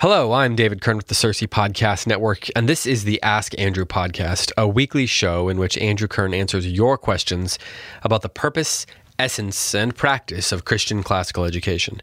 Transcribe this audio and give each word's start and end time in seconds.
Hello, 0.00 0.32
I'm 0.32 0.56
David 0.56 0.80
Kern 0.80 0.96
with 0.96 1.08
the 1.08 1.14
CiRCE 1.14 1.46
Podcast 1.48 2.06
Network, 2.06 2.46
and 2.56 2.66
this 2.66 2.86
is 2.86 3.04
the 3.04 3.22
Ask 3.22 3.52
Andrew 3.58 3.84
podcast, 3.84 4.50
a 4.56 4.66
weekly 4.66 5.04
show 5.04 5.50
in 5.50 5.58
which 5.58 5.76
Andrew 5.76 6.08
Kern 6.08 6.32
answers 6.32 6.66
your 6.66 6.96
questions 6.96 7.58
about 8.00 8.22
the 8.22 8.30
purpose, 8.30 8.86
essence, 9.18 9.74
and 9.74 9.94
practice 9.94 10.52
of 10.52 10.64
Christian 10.64 11.02
classical 11.02 11.44
education. 11.44 12.00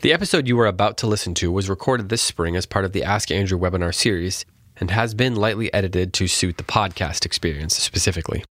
The 0.00 0.12
episode 0.12 0.46
you 0.46 0.60
are 0.60 0.66
about 0.66 0.98
to 0.98 1.06
listen 1.06 1.32
to 1.36 1.50
was 1.50 1.70
recorded 1.70 2.10
this 2.10 2.20
spring 2.20 2.54
as 2.54 2.66
part 2.66 2.84
of 2.84 2.92
the 2.92 3.02
Ask 3.02 3.30
Andrew 3.30 3.58
webinar 3.58 3.94
series 3.94 4.44
and 4.76 4.90
has 4.90 5.14
been 5.14 5.34
lightly 5.34 5.72
edited 5.72 6.12
to 6.12 6.28
suit 6.28 6.58
the 6.58 6.64
podcast 6.64 7.24
experience 7.24 7.78
specifically. 7.78 8.44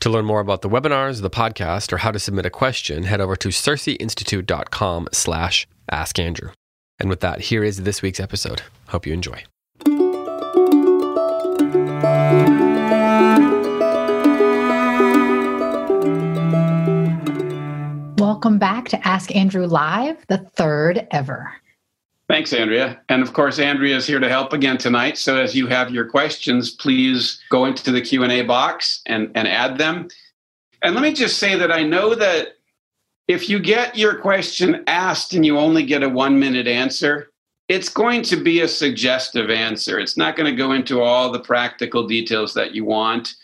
To 0.00 0.10
learn 0.10 0.24
more 0.24 0.40
about 0.40 0.62
the 0.62 0.68
webinars, 0.68 1.22
the 1.22 1.30
podcast, 1.30 1.92
or 1.92 1.98
how 1.98 2.10
to 2.10 2.18
submit 2.18 2.46
a 2.46 2.50
question, 2.50 3.04
head 3.04 3.20
over 3.20 3.36
to 3.36 3.50
circeinstitute.com 3.50 5.10
slash 5.12 5.68
askandrew. 5.92 6.50
And 7.00 7.08
with 7.08 7.20
that, 7.20 7.40
here 7.40 7.64
is 7.64 7.82
this 7.82 8.02
week's 8.02 8.20
episode. 8.20 8.62
Hope 8.88 9.06
you 9.06 9.12
enjoy. 9.12 9.42
Welcome 18.16 18.58
back 18.58 18.88
to 18.88 19.06
Ask 19.08 19.34
Andrew 19.34 19.66
Live, 19.66 20.24
the 20.28 20.38
third 20.38 21.06
ever. 21.10 21.52
Thanks, 22.28 22.52
Andrea. 22.52 23.00
And 23.08 23.22
of 23.22 23.32
course, 23.32 23.58
Andrea 23.58 23.96
is 23.96 24.06
here 24.06 24.20
to 24.20 24.28
help 24.28 24.52
again 24.52 24.78
tonight. 24.78 25.18
So 25.18 25.36
as 25.36 25.54
you 25.54 25.66
have 25.66 25.90
your 25.90 26.08
questions, 26.08 26.70
please 26.70 27.42
go 27.50 27.64
into 27.64 27.90
the 27.90 28.00
Q&A 28.00 28.42
box 28.42 29.02
and, 29.06 29.30
and 29.34 29.48
add 29.48 29.78
them. 29.78 30.08
And 30.82 30.94
let 30.94 31.02
me 31.02 31.12
just 31.12 31.38
say 31.38 31.56
that 31.56 31.72
I 31.72 31.82
know 31.82 32.14
that 32.14 32.53
if 33.28 33.48
you 33.48 33.58
get 33.58 33.96
your 33.96 34.16
question 34.16 34.84
asked 34.86 35.32
and 35.34 35.44
you 35.46 35.58
only 35.58 35.84
get 35.84 36.02
a 36.02 36.08
one 36.08 36.38
minute 36.38 36.66
answer, 36.66 37.30
it's 37.68 37.88
going 37.88 38.22
to 38.22 38.36
be 38.36 38.60
a 38.60 38.68
suggestive 38.68 39.48
answer. 39.50 39.98
It's 39.98 40.16
not 40.16 40.36
going 40.36 40.50
to 40.50 40.56
go 40.56 40.72
into 40.72 41.00
all 41.00 41.30
the 41.30 41.40
practical 41.40 42.06
details 42.06 42.52
that 42.54 42.74
you 42.74 42.84
want. 42.84 43.34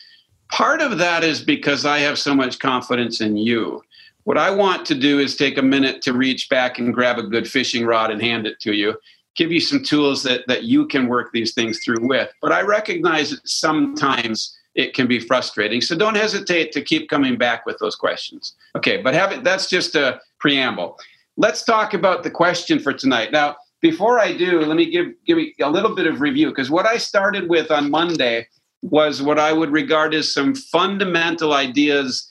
Part 0.53 0.83
of 0.83 0.99
that 0.99 1.25
is 1.25 1.43
because 1.43 1.87
I 1.87 1.99
have 2.01 2.19
so 2.19 2.35
much 2.35 2.59
confidence 2.59 3.21
in 3.21 3.37
you. 3.37 3.83
What 4.25 4.37
I 4.37 4.51
want 4.51 4.85
to 4.87 4.95
do 4.95 5.19
is 5.19 5.37
take 5.37 5.57
a 5.57 5.63
minute 5.63 6.03
to 6.03 6.13
reach 6.13 6.51
back 6.51 6.79
and 6.79 6.93
grab 6.93 7.19
a 7.19 7.23
good 7.23 7.49
fishing 7.49 7.87
rod 7.87 8.11
and 8.11 8.21
hand 8.21 8.47
it 8.47 8.61
to 8.61 8.75
you, 8.75 8.97
give 9.37 9.51
you 9.51 9.61
some 9.61 9.83
tools 9.83 10.23
that, 10.25 10.47
that 10.47 10.65
you 10.65 10.87
can 10.87 11.09
work 11.09 11.33
these 11.33 11.55
things 11.55 11.83
through 11.83 12.07
with. 12.07 12.31
But 12.43 12.53
I 12.53 12.61
recognize 12.61 13.31
that 13.31 13.49
sometimes 13.49 14.59
it 14.75 14.95
can 14.95 15.07
be 15.07 15.19
frustrating. 15.19 15.81
So 15.81 15.97
don't 15.97 16.17
hesitate 16.17 16.73
to 16.73 16.83
keep 16.83 17.09
coming 17.09 17.37
back 17.37 17.67
with 17.67 17.79
those 17.79 17.97
questions. 17.97 18.55
Okay, 18.77 18.99
but 19.03 19.15
have 19.15 19.33
it, 19.33 19.45
that's 19.45 19.69
just 19.69 19.95
a 19.95 20.21
preamble. 20.39 20.99
Let's 21.37 21.65
talk 21.65 21.95
about 21.95 22.23
the 22.23 22.31
question 22.31 22.79
for 22.79 22.93
tonight. 22.93 23.33
Now, 23.33 23.57
before 23.81 24.19
I 24.19 24.37
do, 24.37 24.61
let 24.61 24.77
me 24.77 24.91
give 24.91 25.07
give 25.27 25.37
me 25.37 25.55
a 25.61 25.71
little 25.71 25.95
bit 25.95 26.07
of 26.07 26.21
review 26.21 26.49
because 26.51 26.71
what 26.71 26.87
I 26.87 26.99
started 26.99 27.49
with 27.49 27.71
on 27.71 27.91
Monday 27.91 28.47
was 28.83 29.23
what 29.23 29.39
I 29.39 29.53
would 29.53 29.71
regard 29.71 30.15
as 30.15 30.33
some 30.33 30.55
fundamental 30.55 31.53
ideas 31.53 32.31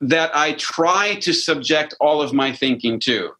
that 0.00 0.34
I 0.34 0.52
try 0.54 1.14
to 1.16 1.32
subject 1.32 1.94
all 2.00 2.20
of 2.20 2.32
my 2.32 2.52
thinking 2.52 3.00
to. 3.00 3.30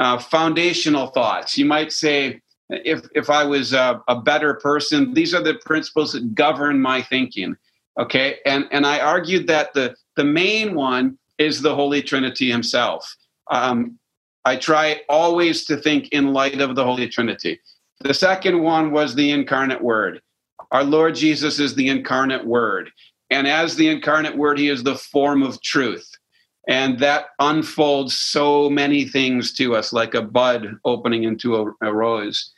Uh, 0.00 0.18
foundational 0.18 1.08
thoughts. 1.08 1.58
You 1.58 1.66
might 1.66 1.92
say, 1.92 2.40
if 2.70 3.00
if 3.14 3.28
I 3.28 3.44
was 3.44 3.72
a, 3.72 4.00
a 4.08 4.20
better 4.20 4.54
person, 4.54 5.14
these 5.14 5.34
are 5.34 5.42
the 5.42 5.54
principles 5.66 6.12
that 6.12 6.34
govern 6.34 6.80
my 6.80 7.02
thinking. 7.02 7.56
Okay, 7.98 8.36
and 8.46 8.66
and 8.70 8.86
I 8.86 9.00
argued 9.00 9.46
that 9.48 9.74
the 9.74 9.94
the 10.16 10.24
main 10.24 10.74
one 10.74 11.18
is 11.38 11.60
the 11.60 11.74
Holy 11.74 12.02
Trinity 12.02 12.50
Himself. 12.50 13.16
Um, 13.50 13.98
I 14.44 14.56
try 14.56 15.00
always 15.08 15.64
to 15.66 15.76
think 15.76 16.08
in 16.08 16.32
light 16.32 16.60
of 16.60 16.76
the 16.76 16.84
Holy 16.84 17.08
Trinity. 17.08 17.60
The 18.00 18.14
second 18.14 18.62
one 18.62 18.92
was 18.92 19.14
the 19.14 19.30
incarnate 19.30 19.82
Word. 19.82 20.22
Our 20.70 20.84
Lord 20.84 21.14
Jesus 21.14 21.58
is 21.58 21.74
the 21.74 21.88
incarnate 21.88 22.46
Word, 22.46 22.90
and 23.28 23.46
as 23.48 23.76
the 23.76 23.88
incarnate 23.88 24.36
Word, 24.36 24.58
He 24.58 24.68
is 24.68 24.82
the 24.82 24.96
form 24.96 25.42
of 25.42 25.60
truth. 25.62 26.08
And 26.68 26.98
that 27.00 27.26
unfolds 27.40 28.14
so 28.16 28.70
many 28.70 29.04
things 29.04 29.52
to 29.54 29.74
us, 29.74 29.92
like 29.92 30.14
a 30.14 30.22
bud 30.22 30.76
opening 30.84 31.24
into 31.24 31.56
a, 31.56 31.72
a 31.82 31.92
rose. 31.92 32.52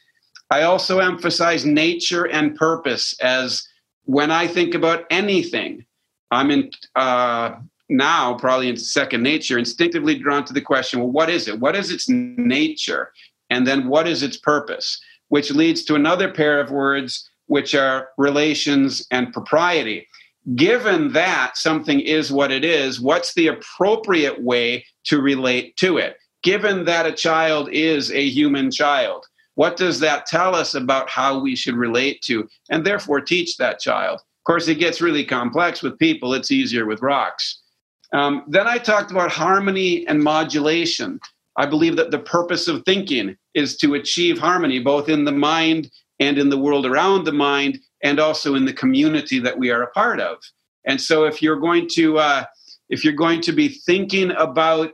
I 0.51 0.63
also 0.63 0.99
emphasize 0.99 1.65
nature 1.65 2.25
and 2.25 2.55
purpose 2.55 3.15
as 3.21 3.67
when 4.05 4.31
I 4.31 4.47
think 4.47 4.75
about 4.75 5.05
anything, 5.11 5.85
I'm 6.31 6.51
in 6.51 6.71
uh, 6.97 7.57
now 7.89 8.35
probably 8.35 8.69
in 8.69 8.77
second 8.77 9.23
nature, 9.23 9.59
instinctively 9.59 10.17
drawn 10.19 10.45
to 10.45 10.53
the 10.53 10.61
question: 10.61 11.01
Well, 11.01 11.11
what 11.11 11.31
is 11.31 11.49
it? 11.49 11.61
What 11.61 11.77
is 11.77 11.91
its 11.91 12.09
nature? 12.09 13.13
And 13.51 13.67
then 13.67 13.89
what 13.89 14.09
is 14.09 14.23
its 14.23 14.37
purpose? 14.37 15.01
Which 15.29 15.51
leads 15.51 15.85
to 15.85 15.95
another 15.95 16.33
pair 16.33 16.61
of 16.61 16.71
words, 16.71 17.29
which 17.47 17.75
are 17.75 18.09
relations 18.17 19.07
and 19.11 19.33
propriety. 19.33 20.09
Given 20.57 21.13
that 21.13 21.57
something 21.57 22.01
is 22.01 22.33
what 22.33 22.51
it 22.51 22.65
is, 22.65 23.01
what's 23.01 23.35
the 23.35 23.47
appropriate 23.49 24.43
way 24.43 24.85
to 25.05 25.21
relate 25.21 25.77
to 25.77 25.99
it? 25.99 26.17
Given 26.43 26.85
that 26.87 27.07
a 27.07 27.13
child 27.13 27.69
is 27.71 28.11
a 28.11 28.29
human 28.29 28.71
child, 28.71 29.27
what 29.55 29.77
does 29.77 30.01
that 30.01 30.27
tell 30.27 30.55
us 30.55 30.75
about 30.75 31.09
how 31.09 31.39
we 31.39 31.55
should 31.55 31.75
relate 31.75 32.23
to 32.23 32.49
and 32.71 32.85
therefore 32.85 33.21
teach 33.21 33.57
that 33.57 33.81
child? 33.81 34.21
Of 34.21 34.45
course, 34.45 34.69
it 34.69 34.77
gets 34.77 35.01
really 35.01 35.25
complex 35.25 35.83
with 35.83 35.99
people, 35.99 36.35
it's 36.35 36.51
easier 36.51 36.87
with 36.87 37.03
rocks. 37.03 37.61
Um, 38.13 38.45
then 38.49 38.67
I 38.67 38.79
talked 38.79 39.11
about 39.11 39.31
harmony 39.31 40.07
and 40.07 40.23
modulation. 40.23 41.21
I 41.57 41.67
believe 41.67 41.97
that 41.97 42.11
the 42.11 42.19
purpose 42.19 42.69
of 42.69 42.85
thinking 42.85 43.37
is 43.55 43.77
to 43.79 43.95
achieve 43.95 44.39
harmony 44.39 44.79
both 44.79 45.09
in 45.09 45.25
the 45.25 45.33
mind 45.33 45.91
and 46.19 46.39
in 46.39 46.49
the 46.49 46.59
world 46.59 46.87
around 46.87 47.25
the 47.25 47.33
mind 47.33 47.79
and 48.03 48.19
also 48.19 48.55
in 48.55 48.65
the 48.65 48.73
community 48.73 49.39
that 49.39 49.59
we 49.59 49.71
are 49.71 49.83
a 49.83 49.91
part 49.91 50.21
of. 50.21 50.39
And 50.87 51.01
so 51.01 51.25
if 51.25 51.43
you're 51.43 51.61
going 51.61 51.89
to 51.93 52.19
uh, 52.19 52.45
if 52.89 53.05
you're 53.05 53.13
going 53.15 53.41
to 53.43 53.53
be 53.53 53.69
thinking 53.69 54.33
about 54.33 54.93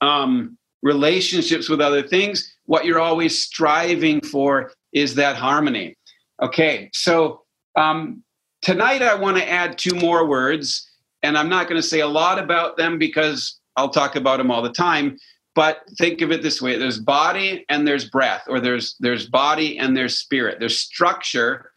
um, 0.00 0.58
relationships 0.82 1.68
with 1.68 1.80
other 1.80 2.02
things, 2.02 2.55
what 2.66 2.84
you're 2.84 3.00
always 3.00 3.42
striving 3.42 4.20
for 4.20 4.72
is 4.92 5.14
that 5.14 5.36
harmony. 5.36 5.96
Okay, 6.42 6.90
so 6.92 7.42
um, 7.76 8.22
tonight 8.62 9.02
I 9.02 9.14
want 9.14 9.36
to 9.38 9.48
add 9.48 9.78
two 9.78 9.94
more 9.94 10.26
words, 10.26 10.88
and 11.22 11.38
I'm 11.38 11.48
not 11.48 11.68
going 11.68 11.80
to 11.80 11.86
say 11.86 12.00
a 12.00 12.06
lot 12.06 12.38
about 12.38 12.76
them 12.76 12.98
because 12.98 13.58
I'll 13.76 13.90
talk 13.90 14.16
about 14.16 14.38
them 14.38 14.50
all 14.50 14.62
the 14.62 14.70
time. 14.70 15.16
But 15.54 15.82
think 15.96 16.20
of 16.20 16.30
it 16.30 16.42
this 16.42 16.60
way: 16.60 16.78
there's 16.78 16.98
body 16.98 17.64
and 17.70 17.88
there's 17.88 18.10
breath, 18.10 18.44
or 18.48 18.60
there's 18.60 18.96
there's 19.00 19.26
body 19.28 19.78
and 19.78 19.96
there's 19.96 20.18
spirit. 20.18 20.58
There's 20.60 20.78
structure 20.78 21.70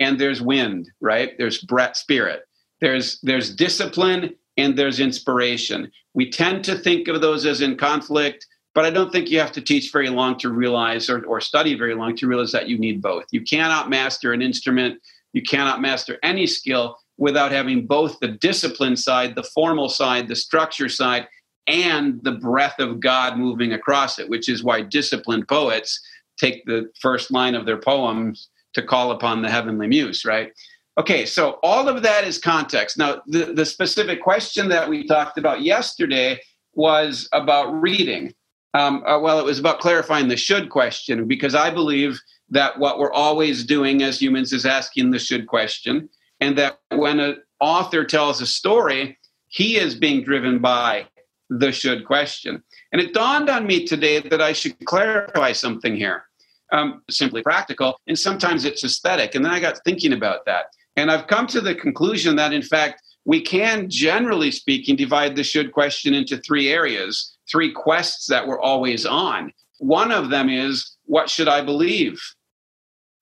and 0.00 0.18
there's 0.18 0.42
wind, 0.42 0.90
right? 1.00 1.32
There's 1.38 1.60
breath, 1.60 1.96
spirit. 1.96 2.42
There's 2.80 3.20
there's 3.20 3.54
discipline 3.54 4.34
and 4.56 4.76
there's 4.76 4.98
inspiration. 4.98 5.90
We 6.14 6.30
tend 6.30 6.64
to 6.64 6.76
think 6.76 7.08
of 7.08 7.20
those 7.20 7.46
as 7.46 7.60
in 7.60 7.76
conflict 7.76 8.46
but 8.74 8.84
I 8.84 8.90
don't 8.90 9.12
think 9.12 9.30
you 9.30 9.38
have 9.38 9.52
to 9.52 9.60
teach 9.60 9.92
very 9.92 10.08
long 10.08 10.38
to 10.38 10.50
realize 10.50 11.10
or, 11.10 11.24
or 11.24 11.40
study 11.40 11.74
very 11.74 11.94
long 11.94 12.16
to 12.16 12.26
realize 12.26 12.52
that 12.52 12.68
you 12.68 12.78
need 12.78 13.02
both. 13.02 13.24
You 13.30 13.42
cannot 13.42 13.90
master 13.90 14.32
an 14.32 14.42
instrument, 14.42 15.00
you 15.32 15.42
cannot 15.42 15.80
master 15.80 16.18
any 16.22 16.46
skill 16.46 16.96
without 17.18 17.52
having 17.52 17.86
both 17.86 18.18
the 18.20 18.28
discipline 18.28 18.96
side, 18.96 19.34
the 19.34 19.42
formal 19.42 19.88
side, 19.88 20.28
the 20.28 20.36
structure 20.36 20.88
side, 20.88 21.28
and 21.66 22.22
the 22.24 22.32
breath 22.32 22.78
of 22.78 23.00
God 23.00 23.38
moving 23.38 23.72
across 23.72 24.18
it, 24.18 24.28
which 24.28 24.48
is 24.48 24.64
why 24.64 24.80
disciplined 24.80 25.46
poets 25.46 26.00
take 26.38 26.64
the 26.64 26.90
first 27.00 27.30
line 27.30 27.54
of 27.54 27.66
their 27.66 27.78
poems 27.78 28.48
to 28.74 28.82
call 28.82 29.12
upon 29.12 29.42
the 29.42 29.50
heavenly 29.50 29.86
muse, 29.86 30.24
right? 30.24 30.52
Okay, 30.98 31.24
so 31.24 31.58
all 31.62 31.88
of 31.88 32.02
that 32.02 32.24
is 32.24 32.38
context. 32.38 32.98
Now, 32.98 33.22
the, 33.26 33.52
the 33.52 33.64
specific 33.64 34.20
question 34.22 34.68
that 34.68 34.88
we 34.88 35.06
talked 35.06 35.38
about 35.38 35.62
yesterday 35.62 36.40
was 36.74 37.28
about 37.32 37.70
reading. 37.80 38.34
Um, 38.74 39.04
uh, 39.06 39.18
well, 39.18 39.38
it 39.38 39.44
was 39.44 39.58
about 39.58 39.80
clarifying 39.80 40.28
the 40.28 40.36
should 40.36 40.70
question 40.70 41.26
because 41.26 41.54
I 41.54 41.70
believe 41.70 42.20
that 42.50 42.78
what 42.78 42.98
we're 42.98 43.12
always 43.12 43.64
doing 43.64 44.02
as 44.02 44.20
humans 44.20 44.52
is 44.52 44.66
asking 44.66 45.10
the 45.10 45.18
should 45.18 45.46
question, 45.46 46.08
and 46.40 46.56
that 46.58 46.80
when 46.90 47.20
an 47.20 47.42
author 47.60 48.04
tells 48.04 48.40
a 48.40 48.46
story, 48.46 49.18
he 49.48 49.76
is 49.76 49.94
being 49.94 50.22
driven 50.22 50.58
by 50.58 51.06
the 51.50 51.72
should 51.72 52.04
question. 52.06 52.62
And 52.92 53.00
it 53.00 53.14
dawned 53.14 53.50
on 53.50 53.66
me 53.66 53.86
today 53.86 54.20
that 54.20 54.40
I 54.40 54.52
should 54.52 54.78
clarify 54.84 55.52
something 55.52 55.94
here. 55.96 56.24
Um, 56.72 57.02
simply 57.10 57.42
practical, 57.42 58.00
and 58.06 58.18
sometimes 58.18 58.64
it's 58.64 58.82
aesthetic. 58.82 59.34
And 59.34 59.44
then 59.44 59.52
I 59.52 59.60
got 59.60 59.84
thinking 59.84 60.14
about 60.14 60.46
that. 60.46 60.66
And 60.96 61.10
I've 61.10 61.26
come 61.26 61.46
to 61.48 61.60
the 61.60 61.74
conclusion 61.74 62.36
that, 62.36 62.54
in 62.54 62.62
fact, 62.62 63.02
we 63.26 63.42
can, 63.42 63.90
generally 63.90 64.50
speaking, 64.50 64.96
divide 64.96 65.36
the 65.36 65.44
should 65.44 65.72
question 65.72 66.14
into 66.14 66.38
three 66.38 66.70
areas, 66.70 67.31
three 67.50 67.72
quests 67.72 68.26
that 68.26 68.46
we're 68.46 68.60
always 68.60 69.06
on. 69.06 69.52
One 69.78 70.12
of 70.12 70.30
them 70.30 70.48
is, 70.48 70.96
what 71.06 71.28
should 71.28 71.48
I 71.48 71.62
believe? 71.62 72.20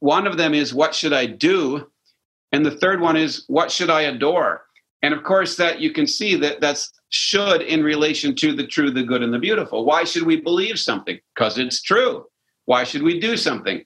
One 0.01 0.27
of 0.27 0.37
them 0.37 0.55
is, 0.55 0.75
what 0.75 0.95
should 0.95 1.13
I 1.13 1.27
do? 1.27 1.87
And 2.53 2.65
the 2.65 2.71
third 2.71 3.01
one 3.01 3.17
is, 3.17 3.45
what 3.49 3.71
should 3.71 3.91
I 3.91 4.03
adore? 4.03 4.63
And 5.03 5.15
of 5.15 5.23
course, 5.23 5.57
that 5.57 5.81
you 5.81 5.93
can 5.93 6.07
see 6.07 6.35
that 6.37 6.61
that's 6.61 6.93
should 7.11 7.63
in 7.63 7.83
relation 7.83 8.35
to 8.37 8.53
the 8.53 8.67
true, 8.67 8.91
the 8.91 9.03
good, 9.03 9.23
and 9.23 9.33
the 9.33 9.39
beautiful. 9.39 9.85
Why 9.85 10.05
should 10.05 10.25
we 10.25 10.41
believe 10.41 10.79
something? 10.79 11.19
Because 11.35 11.59
it's 11.59 11.83
true. 11.83 12.27
Why 12.67 12.85
should 12.85 13.03
we 13.03 13.19
do 13.19 13.37
something? 13.37 13.85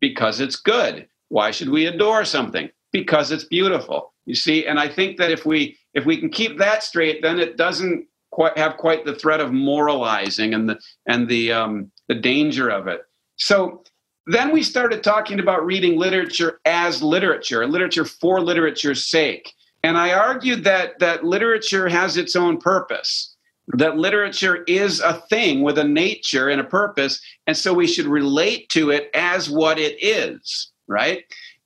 Because 0.00 0.40
it's 0.40 0.56
good. 0.56 1.08
Why 1.28 1.50
should 1.50 1.70
we 1.70 1.86
adore 1.86 2.24
something? 2.24 2.70
Because 2.92 3.32
it's 3.32 3.44
beautiful. 3.44 4.12
You 4.26 4.34
see, 4.34 4.66
and 4.66 4.78
I 4.78 4.88
think 4.88 5.16
that 5.18 5.32
if 5.32 5.44
we 5.44 5.76
if 5.94 6.04
we 6.06 6.16
can 6.16 6.30
keep 6.30 6.58
that 6.58 6.82
straight, 6.82 7.22
then 7.22 7.40
it 7.40 7.56
doesn't 7.56 8.06
quite 8.32 8.58
have 8.58 8.76
quite 8.76 9.04
the 9.04 9.14
threat 9.14 9.40
of 9.40 9.52
moralizing 9.52 10.54
and 10.54 10.68
the 10.68 10.80
and 11.06 11.28
the 11.28 11.52
um, 11.52 11.92
the 12.08 12.14
danger 12.14 12.68
of 12.68 12.88
it. 12.88 13.02
So 13.36 13.84
then 14.26 14.52
we 14.52 14.62
started 14.62 15.02
talking 15.02 15.40
about 15.40 15.64
reading 15.64 15.98
literature 15.98 16.60
as 16.64 17.02
literature, 17.02 17.66
literature 17.66 18.04
for 18.04 18.40
literature's 18.40 19.08
sake. 19.08 19.52
And 19.82 19.98
I 19.98 20.12
argued 20.12 20.64
that 20.64 20.98
that 21.00 21.24
literature 21.24 21.88
has 21.88 22.16
its 22.16 22.36
own 22.36 22.58
purpose, 22.58 23.34
that 23.68 23.96
literature 23.96 24.62
is 24.64 25.00
a 25.00 25.14
thing 25.28 25.62
with 25.62 25.76
a 25.76 25.84
nature 25.84 26.48
and 26.48 26.60
a 26.60 26.64
purpose, 26.64 27.20
and 27.46 27.56
so 27.56 27.74
we 27.74 27.86
should 27.86 28.06
relate 28.06 28.68
to 28.70 28.90
it 28.90 29.10
as 29.14 29.50
what 29.50 29.78
it 29.78 29.96
is, 30.00 30.70
right? 30.86 31.24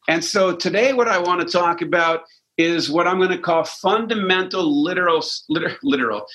And 0.08 0.24
so 0.24 0.54
today, 0.54 0.92
what 0.92 1.08
I 1.08 1.18
want 1.18 1.40
to 1.40 1.46
talk 1.46 1.82
about 1.82 2.22
is 2.58 2.90
what 2.90 3.06
I'm 3.06 3.18
going 3.18 3.30
to 3.30 3.38
call 3.38 3.64
fundamental 3.64 4.82
literal, 4.82 5.22
liter, 5.48 5.76
literal, 5.82 6.26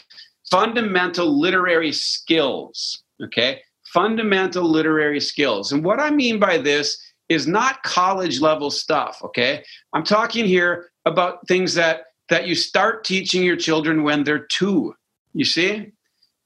fundamental 0.50 1.40
literary 1.40 1.92
skills. 1.92 3.04
Okay, 3.24 3.62
fundamental 3.94 4.64
literary 4.64 5.20
skills, 5.20 5.72
and 5.72 5.84
what 5.84 6.00
I 6.00 6.10
mean 6.10 6.40
by 6.40 6.58
this 6.58 6.98
is 7.30 7.48
not 7.48 7.84
college 7.84 8.42
level 8.42 8.72
stuff. 8.72 9.22
Okay, 9.24 9.64
I'm 9.94 10.04
talking 10.04 10.46
here 10.46 10.90
about 11.06 11.48
things 11.48 11.74
that 11.76 12.06
that 12.30 12.48
you 12.48 12.56
start 12.56 13.04
teaching 13.04 13.44
your 13.44 13.58
children 13.58 14.04
when 14.04 14.24
they're 14.24 14.46
two. 14.48 14.96
You 15.34 15.46
see? 15.46 15.92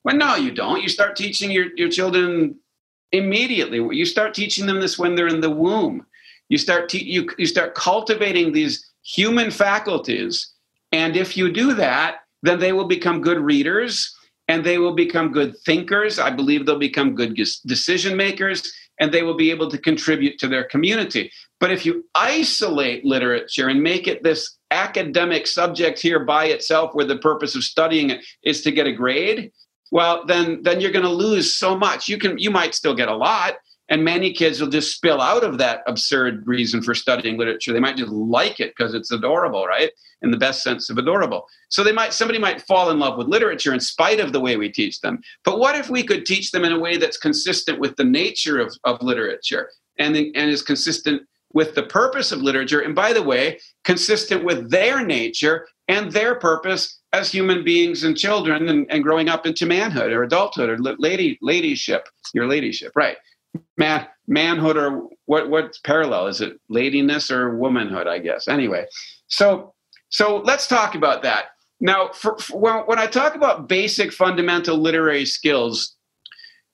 Well, 0.04 0.16
no, 0.16 0.36
you 0.36 0.51
don't. 0.51 0.81
You 0.81 0.89
start 0.89 1.16
teaching 1.16 1.51
your, 1.51 1.68
your 1.75 1.89
children 1.89 2.56
immediately. 3.12 3.77
You 3.95 4.06
start 4.06 4.33
teaching 4.33 4.66
them 4.66 4.80
this 4.80 5.00
when 5.00 5.16
they're 5.16 5.27
in 5.27 5.42
the 5.42 5.50
womb. 5.50 6.06
You 6.50 6.57
start 6.57 6.89
te- 6.89 7.04
you, 7.04 7.30
you 7.38 7.48
start 7.48 7.74
cultivating 7.74 8.51
these 8.51 8.92
human 9.05 9.51
faculties. 9.51 10.53
And 10.91 11.15
if 11.15 11.37
you 11.37 11.51
do 11.51 11.73
that, 11.75 12.17
then 12.41 12.59
they 12.59 12.73
will 12.73 12.87
become 12.87 13.21
good 13.21 13.39
readers 13.39 14.13
and 14.47 14.63
they 14.63 14.77
will 14.77 14.93
become 14.93 15.31
good 15.31 15.57
thinkers. 15.65 16.19
I 16.19 16.29
believe 16.29 16.65
they'll 16.65 16.77
become 16.77 17.15
good 17.15 17.35
decision 17.65 18.17
makers 18.17 18.71
and 18.99 19.11
they 19.11 19.23
will 19.23 19.35
be 19.35 19.51
able 19.51 19.69
to 19.69 19.77
contribute 19.77 20.37
to 20.39 20.47
their 20.47 20.63
community. 20.63 21.31
But 21.59 21.71
if 21.71 21.85
you 21.85 22.05
isolate 22.15 23.05
literature 23.05 23.67
and 23.69 23.81
make 23.81 24.07
it 24.07 24.23
this 24.23 24.57
academic 24.71 25.47
subject 25.47 25.99
here 25.99 26.23
by 26.23 26.45
itself, 26.45 26.91
where 26.93 27.05
the 27.05 27.17
purpose 27.17 27.55
of 27.55 27.63
studying 27.63 28.11
it 28.11 28.25
is 28.43 28.61
to 28.61 28.71
get 28.71 28.87
a 28.87 28.93
grade, 28.93 29.51
well, 29.91 30.25
then 30.25 30.61
then 30.63 30.81
you're 30.81 30.91
going 30.91 31.05
to 31.05 31.11
lose 31.11 31.55
so 31.55 31.77
much. 31.77 32.07
You 32.07 32.17
can 32.17 32.37
you 32.37 32.51
might 32.51 32.75
still 32.75 32.95
get 32.95 33.07
a 33.07 33.15
lot, 33.15 33.55
and 33.89 34.03
many 34.03 34.33
kids 34.33 34.59
will 34.59 34.69
just 34.69 34.95
spill 34.95 35.21
out 35.21 35.43
of 35.43 35.57
that 35.59 35.83
absurd 35.87 36.45
reason 36.47 36.81
for 36.81 36.95
studying 36.95 37.37
literature. 37.37 37.71
They 37.71 37.79
might 37.79 37.97
just 37.97 38.11
like 38.11 38.59
it 38.59 38.73
because 38.75 38.93
it's 38.93 39.11
adorable, 39.11 39.65
right? 39.65 39.91
In 40.21 40.31
the 40.31 40.37
best 40.37 40.63
sense 40.63 40.89
of 40.89 40.97
adorable. 40.97 41.45
So 41.69 41.83
they 41.83 41.91
might 41.91 42.13
somebody 42.13 42.39
might 42.39 42.61
fall 42.61 42.89
in 42.89 42.99
love 42.99 43.17
with 43.17 43.27
literature 43.27 43.73
in 43.73 43.79
spite 43.79 44.19
of 44.19 44.33
the 44.33 44.39
way 44.39 44.57
we 44.57 44.69
teach 44.69 45.01
them. 45.01 45.21
But 45.43 45.59
what 45.59 45.75
if 45.75 45.89
we 45.89 46.03
could 46.03 46.25
teach 46.25 46.51
them 46.51 46.65
in 46.65 46.71
a 46.71 46.79
way 46.79 46.97
that's 46.97 47.17
consistent 47.17 47.79
with 47.79 47.95
the 47.95 48.03
nature 48.03 48.59
of, 48.59 48.75
of 48.85 49.01
literature 49.03 49.69
and, 49.99 50.15
and 50.15 50.49
is 50.49 50.61
consistent 50.61 51.21
with 51.53 51.75
the 51.75 51.83
purpose 51.83 52.31
of 52.31 52.41
literature? 52.41 52.81
And 52.81 52.95
by 52.95 53.13
the 53.13 53.23
way, 53.23 53.59
consistent 53.83 54.43
with 54.43 54.71
their 54.71 55.05
nature 55.05 55.67
and 55.88 56.11
their 56.11 56.35
purpose 56.35 56.99
as 57.13 57.31
human 57.31 57.63
beings 57.63 58.03
and 58.03 58.17
children 58.17 58.67
and, 58.67 58.88
and 58.89 59.03
growing 59.03 59.29
up 59.29 59.45
into 59.45 59.67
manhood 59.67 60.11
or 60.11 60.23
adulthood 60.23 60.69
or 60.69 60.77
lady 60.97 61.38
ladyship, 61.41 62.07
your 62.33 62.47
ladyship, 62.47 62.91
right? 62.95 63.17
Man 63.77 64.07
manhood 64.27 64.77
or 64.77 65.07
what 65.25 65.49
what's 65.49 65.79
parallel? 65.79 66.27
Is 66.27 66.41
it 66.41 66.59
ladiness 66.69 67.31
or 67.31 67.55
womanhood 67.55 68.07
i 68.07 68.19
guess? 68.19 68.47
Anyway 68.47 68.85
so 69.27 69.73
so 70.09 70.37
let's 70.37 70.67
talk 70.67 70.95
about 70.95 71.23
that. 71.23 71.45
Now 71.79 72.09
for, 72.09 72.37
for, 72.37 72.59
when, 72.59 72.75
when 72.85 72.99
i 72.99 73.07
talk 73.07 73.35
about 73.35 73.67
basic 73.67 74.11
fundamental 74.11 74.77
literary 74.77 75.25
skills 75.25 75.95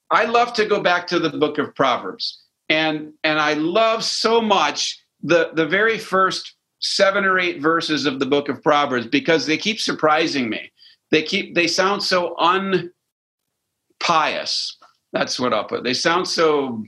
i 0.09 0.25
love 0.25 0.53
to 0.53 0.65
go 0.65 0.81
back 0.81 1.07
to 1.07 1.19
the 1.19 1.29
book 1.29 1.57
of 1.57 1.73
proverbs. 1.75 2.41
And 2.69 3.13
and 3.23 3.39
i 3.39 3.53
love 3.53 4.03
so 4.03 4.41
much 4.41 5.01
the 5.23 5.51
the 5.53 5.65
very 5.65 5.97
first 5.97 6.55
seven 6.81 7.25
or 7.25 7.39
eight 7.39 7.61
verses 7.61 8.05
of 8.05 8.19
the 8.19 8.25
book 8.25 8.49
of 8.49 8.61
proverbs 8.63 9.07
because 9.07 9.45
they 9.45 9.57
keep 9.57 9.79
surprising 9.79 10.49
me. 10.49 10.71
They 11.11 11.23
keep 11.23 11.55
they 11.55 11.67
sound 11.67 12.03
so 12.03 12.35
unpious 13.99 14.77
that's 15.13 15.39
what 15.39 15.53
I'll 15.53 15.65
put. 15.65 15.83
They 15.83 15.93
sound 15.93 16.27
so 16.27 16.83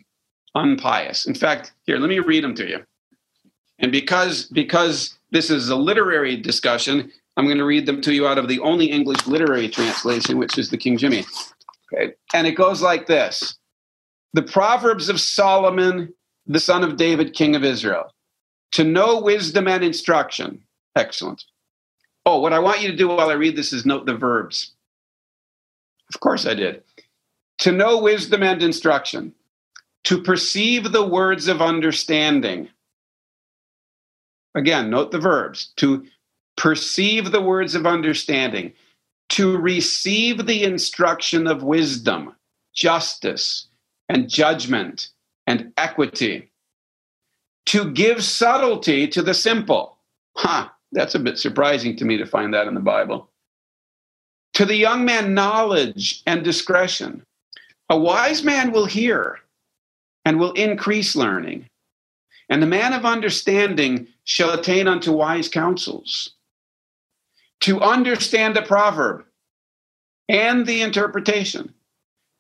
unpious. 0.56 1.26
In 1.26 1.36
fact, 1.36 1.74
here, 1.84 1.98
let 1.98 2.10
me 2.10 2.20
read 2.20 2.44
them 2.44 2.56
to 2.56 2.68
you. 2.68 2.84
And 3.80 3.92
because 3.92 4.46
because 4.46 5.18
this 5.32 5.50
is 5.50 5.70
a 5.70 5.76
literary 5.76 6.38
discussion, 6.38 7.12
I'm 7.38 7.46
going 7.46 7.58
to 7.58 7.66
read 7.66 7.86
them 7.86 8.02
to 8.02 8.14
you 8.14 8.28
out 8.28 8.38
of 8.38 8.48
the 8.48 8.60
only 8.60 8.86
English 8.86 9.26
literary 9.28 9.68
translation, 9.68 10.38
which 10.38 10.58
is 10.58 10.70
the 10.70 10.78
King 10.78 10.98
Jimmy. 10.98 11.26
Okay. 11.94 12.14
And 12.34 12.48
it 12.48 12.54
goes 12.54 12.82
like 12.82 13.08
this 13.08 13.58
The 14.34 14.44
Proverbs 14.44 15.10
of 15.10 15.20
Solomon, 15.20 16.14
the 16.46 16.60
son 16.60 16.84
of 16.84 16.98
David, 16.98 17.34
king 17.34 17.56
of 17.56 17.64
Israel. 17.64 18.14
To 18.74 18.84
know 18.84 19.20
wisdom 19.20 19.68
and 19.68 19.84
instruction. 19.84 20.64
Excellent. 20.96 21.44
Oh, 22.26 22.40
what 22.40 22.54
I 22.54 22.60
want 22.60 22.82
you 22.82 22.90
to 22.90 22.96
do 22.96 23.10
while 23.10 23.30
I 23.30 23.34
read 23.34 23.56
this 23.56 23.74
is 23.74 23.86
note 23.86 24.06
the 24.06 24.16
verbs. 24.16 24.72
Of 26.14 26.20
course 26.22 26.46
I 26.46 26.54
did 26.54 26.84
to 27.60 27.72
know 27.72 28.02
wisdom 28.02 28.44
and 28.44 28.62
instruction, 28.62 29.34
to 30.06 30.22
perceive 30.22 30.92
the 30.92 31.06
words 31.06 31.48
of 31.48 31.62
understanding. 31.62 32.70
Again, 34.56 34.90
note 34.90 35.12
the 35.12 35.20
verbs 35.20 35.72
to 35.78 36.06
perceive 36.58 37.32
the 37.32 37.42
words 37.42 37.76
of 37.76 37.86
understanding, 37.86 38.74
to 39.30 39.58
receive 39.58 40.46
the 40.46 40.64
instruction 40.64 41.48
of 41.48 41.64
wisdom, 41.64 42.36
justice, 42.74 43.68
and 44.10 44.30
judgment, 44.30 45.10
and 45.48 45.74
equity, 45.78 46.52
to 47.66 47.92
give 47.92 48.24
subtlety 48.24 49.08
to 49.08 49.22
the 49.22 49.34
simple. 49.34 49.98
Huh, 50.36 50.70
that's 50.92 51.16
a 51.16 51.20
bit 51.20 51.40
surprising 51.40 51.96
to 51.98 52.06
me 52.06 52.18
to 52.18 52.26
find 52.26 52.54
that 52.54 52.68
in 52.68 52.74
the 52.74 52.80
Bible. 52.80 53.30
To 54.56 54.66
the 54.66 54.76
young 54.76 55.06
man, 55.06 55.34
knowledge 55.34 56.22
and 56.28 56.44
discretion 56.44 57.26
a 57.94 57.98
wise 57.98 58.44
man 58.44 58.72
will 58.72 58.88
hear 58.88 59.38
and 60.26 60.40
will 60.40 60.54
increase 60.54 61.16
learning, 61.16 61.70
and 62.50 62.60
the 62.60 62.66
man 62.66 62.92
of 62.92 63.06
understanding 63.06 64.08
shall 64.24 64.50
attain 64.50 64.88
unto 64.88 65.12
wise 65.12 65.48
counsels. 65.48 66.32
To 67.62 67.80
understand 67.82 68.56
the 68.56 68.64
proverb 68.64 69.26
and 70.28 70.66
the 70.66 70.82
interpretation, 70.82 71.72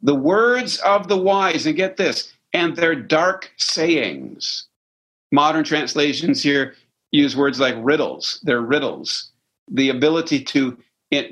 the 0.01 0.15
words 0.15 0.79
of 0.79 1.07
the 1.07 1.17
wise, 1.17 1.67
and 1.67 1.75
get 1.75 1.98
this, 1.98 2.33
and 2.53 2.75
their 2.75 2.95
dark 2.95 3.51
sayings. 3.57 4.65
Modern 5.31 5.63
translations 5.63 6.41
here 6.41 6.74
use 7.12 7.38
words 7.38 7.60
like 7.60 7.75
riddles, 7.77 8.39
they're 8.41 8.62
riddles. 8.62 9.29
The 9.69 9.89
ability 9.89 10.45
to, 10.45 10.79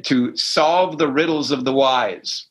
to 0.04 0.38
solve 0.38 1.00
the 1.00 1.08
riddles 1.08 1.50
of 1.50 1.66
the 1.66 1.74
wise 1.74 2.46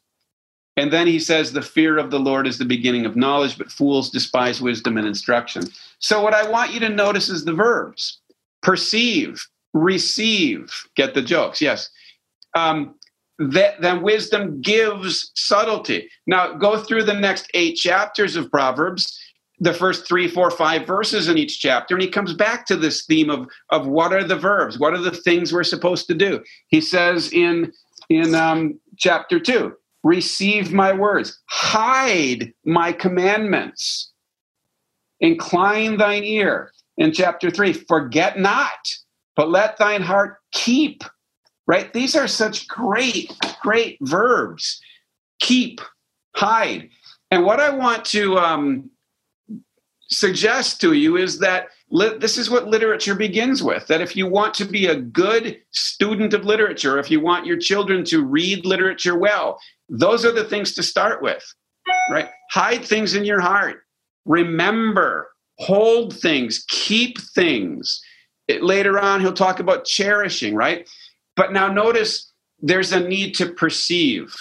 and 0.80 0.90
then 0.90 1.06
he 1.06 1.18
says, 1.18 1.52
The 1.52 1.60
fear 1.60 1.98
of 1.98 2.10
the 2.10 2.18
Lord 2.18 2.46
is 2.46 2.56
the 2.56 2.64
beginning 2.64 3.04
of 3.04 3.14
knowledge, 3.14 3.58
but 3.58 3.70
fools 3.70 4.08
despise 4.08 4.62
wisdom 4.62 4.96
and 4.96 5.06
instruction. 5.06 5.64
So, 5.98 6.22
what 6.22 6.32
I 6.32 6.48
want 6.48 6.72
you 6.72 6.80
to 6.80 6.88
notice 6.88 7.28
is 7.28 7.44
the 7.44 7.52
verbs 7.52 8.18
perceive, 8.62 9.46
receive, 9.74 10.72
get 10.96 11.12
the 11.12 11.20
jokes, 11.20 11.60
yes. 11.60 11.90
Um, 12.54 12.94
that 13.38 13.80
then 13.82 14.00
wisdom 14.00 14.62
gives 14.62 15.30
subtlety. 15.34 16.08
Now, 16.26 16.54
go 16.54 16.78
through 16.78 17.04
the 17.04 17.14
next 17.14 17.50
eight 17.52 17.74
chapters 17.74 18.36
of 18.36 18.50
Proverbs, 18.50 19.18
the 19.58 19.74
first 19.74 20.08
three, 20.08 20.28
four, 20.28 20.50
five 20.50 20.86
verses 20.86 21.28
in 21.28 21.36
each 21.36 21.60
chapter, 21.60 21.94
and 21.94 22.02
he 22.02 22.08
comes 22.08 22.32
back 22.32 22.64
to 22.66 22.76
this 22.76 23.04
theme 23.04 23.28
of, 23.28 23.46
of 23.68 23.86
what 23.86 24.14
are 24.14 24.24
the 24.24 24.36
verbs? 24.36 24.78
What 24.78 24.94
are 24.94 24.98
the 24.98 25.10
things 25.10 25.52
we're 25.52 25.62
supposed 25.62 26.06
to 26.06 26.14
do? 26.14 26.42
He 26.68 26.80
says 26.80 27.30
in 27.34 27.70
in 28.08 28.34
um, 28.34 28.80
chapter 28.96 29.38
2 29.38 29.74
receive 30.02 30.72
my 30.72 30.92
words, 30.92 31.38
hide 31.48 32.52
my 32.64 32.92
commandments, 32.92 34.12
incline 35.20 35.96
thine 35.96 36.24
ear. 36.24 36.72
In 36.96 37.12
chapter 37.12 37.50
3, 37.50 37.72
forget 37.72 38.38
not, 38.38 38.78
but 39.36 39.50
let 39.50 39.78
thine 39.78 40.02
heart 40.02 40.36
keep. 40.52 41.02
Right? 41.66 41.92
These 41.92 42.16
are 42.16 42.26
such 42.26 42.66
great, 42.68 43.32
great 43.62 43.96
verbs. 44.02 44.80
Keep, 45.40 45.80
hide. 46.36 46.90
And 47.30 47.44
what 47.44 47.60
I 47.60 47.70
want 47.70 48.04
to 48.06 48.38
um, 48.38 48.90
suggest 50.10 50.80
to 50.80 50.92
you 50.92 51.16
is 51.16 51.38
that 51.38 51.68
this 51.90 52.38
is 52.38 52.48
what 52.48 52.68
literature 52.68 53.14
begins 53.14 53.62
with 53.62 53.86
that 53.88 54.00
if 54.00 54.14
you 54.14 54.26
want 54.26 54.54
to 54.54 54.64
be 54.64 54.86
a 54.86 54.96
good 54.96 55.58
student 55.72 56.32
of 56.34 56.44
literature, 56.44 56.98
if 56.98 57.10
you 57.10 57.20
want 57.20 57.46
your 57.46 57.58
children 57.58 58.04
to 58.04 58.24
read 58.24 58.64
literature 58.64 59.18
well, 59.18 59.58
those 59.88 60.24
are 60.24 60.32
the 60.32 60.44
things 60.44 60.74
to 60.74 60.82
start 60.84 61.20
with, 61.20 61.42
right? 62.10 62.28
Hide 62.52 62.84
things 62.84 63.14
in 63.14 63.24
your 63.24 63.40
heart. 63.40 63.82
Remember, 64.24 65.30
hold 65.58 66.14
things, 66.16 66.64
keep 66.68 67.20
things. 67.20 68.00
It, 68.46 68.62
later 68.62 68.98
on, 68.98 69.20
he'll 69.20 69.32
talk 69.32 69.58
about 69.58 69.84
cherishing, 69.84 70.54
right? 70.54 70.88
But 71.34 71.52
now 71.52 71.72
notice 71.72 72.32
there's 72.60 72.92
a 72.92 73.00
need 73.00 73.34
to 73.36 73.52
perceive. 73.52 74.34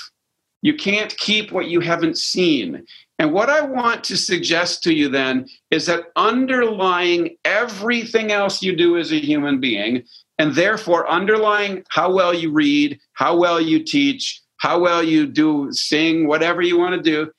You 0.62 0.76
can't 0.76 1.16
keep 1.18 1.52
what 1.52 1.68
you 1.68 1.80
haven't 1.80 2.18
seen. 2.18 2.86
And 3.20 3.34
what 3.34 3.50
I 3.50 3.62
want 3.62 4.06
to 4.06 4.18
suggest 4.18 4.82
to 4.84 4.94
you 4.94 5.10
then 5.10 5.48
is 5.72 5.86
that 5.88 6.06
underlying 6.16 7.36
everything 7.44 8.32
else 8.32 8.64
you 8.64 8.76
do 8.76 8.98
as 8.98 9.12
a 9.12 9.20
human 9.20 9.60
being, 9.60 10.04
and 10.38 10.56
therefore 10.56 11.10
underlying 11.10 11.84
how 11.90 12.14
well 12.14 12.34
you 12.34 12.50
read, 12.52 12.98
how 13.14 13.38
well 13.38 13.60
you 13.60 13.84
teach, 13.84 14.42
how 14.58 14.80
well 14.80 15.04
you 15.04 15.28
do 15.28 15.68
sing, 15.72 16.28
whatever 16.28 16.62
you 16.62 16.78
want 16.78 16.96
to 16.96 17.02
do, 17.02 17.30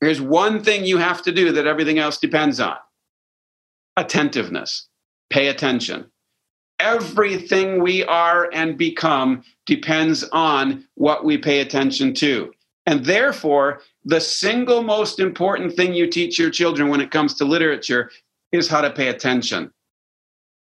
there's 0.00 0.20
one 0.20 0.64
thing 0.64 0.84
you 0.84 0.98
have 0.98 1.22
to 1.22 1.30
do 1.30 1.52
that 1.52 1.68
everything 1.68 2.00
else 2.00 2.18
depends 2.18 2.58
on 2.58 2.76
attentiveness. 3.96 4.88
Pay 5.30 5.46
attention. 5.46 6.10
Everything 6.80 7.80
we 7.80 8.04
are 8.04 8.50
and 8.52 8.76
become 8.76 9.44
depends 9.66 10.24
on 10.32 10.84
what 10.96 11.24
we 11.24 11.38
pay 11.38 11.60
attention 11.60 12.12
to. 12.14 12.52
And 12.86 13.04
therefore, 13.04 13.80
the 14.04 14.20
single 14.20 14.82
most 14.82 15.20
important 15.20 15.74
thing 15.74 15.94
you 15.94 16.08
teach 16.08 16.38
your 16.38 16.50
children 16.50 16.88
when 16.88 17.00
it 17.00 17.10
comes 17.10 17.34
to 17.34 17.44
literature 17.44 18.10
is 18.50 18.68
how 18.68 18.80
to 18.80 18.90
pay 18.90 19.08
attention. 19.08 19.72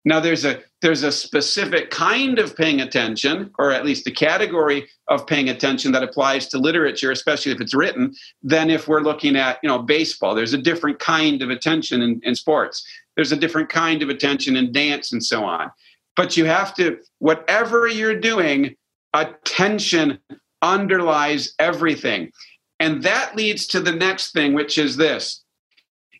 Now 0.05 0.19
there's 0.19 0.45
a 0.47 0.61
there's 0.81 1.03
a 1.03 1.13
specific 1.13 1.91
kind 1.91 2.39
of 2.39 2.57
paying 2.57 2.81
attention, 2.81 3.51
or 3.59 3.71
at 3.71 3.85
least 3.85 4.07
a 4.07 4.11
category 4.11 4.89
of 5.09 5.27
paying 5.27 5.51
attention 5.51 5.93
that 5.93 6.03
applies 6.03 6.49
to 6.49 6.59
literature, 6.59 7.11
especially 7.11 7.53
if 7.53 7.61
it's 7.61 7.75
written, 7.75 8.15
than 8.43 8.71
if 8.71 8.89
we're 8.89 9.03
looking 9.03 9.37
at 9.37 9.59
you 9.63 9.69
know 9.69 9.79
baseball. 9.79 10.35
There's 10.35 10.55
a 10.55 10.59
different 10.59 10.99
kind 11.01 11.43
of 11.43 11.51
attention 11.51 12.01
in, 12.01 12.19
in 12.23 12.35
sports. 12.35 12.83
There's 13.15 13.33
a 13.33 13.37
different 13.37 13.69
kind 13.69 14.03
of 14.03 14.09
attention 14.09 14.57
in 14.57 14.73
dance 14.73 15.13
and 15.13 15.23
so 15.23 15.45
on. 15.45 15.71
But 16.17 16.37
you 16.37 16.47
have 16.47 16.75
to, 16.77 16.99
whatever 17.19 17.87
you're 17.87 18.19
doing, 18.19 18.77
attention 19.13 20.19
underlies 20.63 21.55
everything. 21.59 22.31
And 22.79 23.03
that 23.03 23.37
leads 23.37 23.67
to 23.69 23.81
the 23.81 23.93
next 23.93 24.33
thing, 24.33 24.55
which 24.55 24.79
is 24.79 24.97
this. 24.97 25.43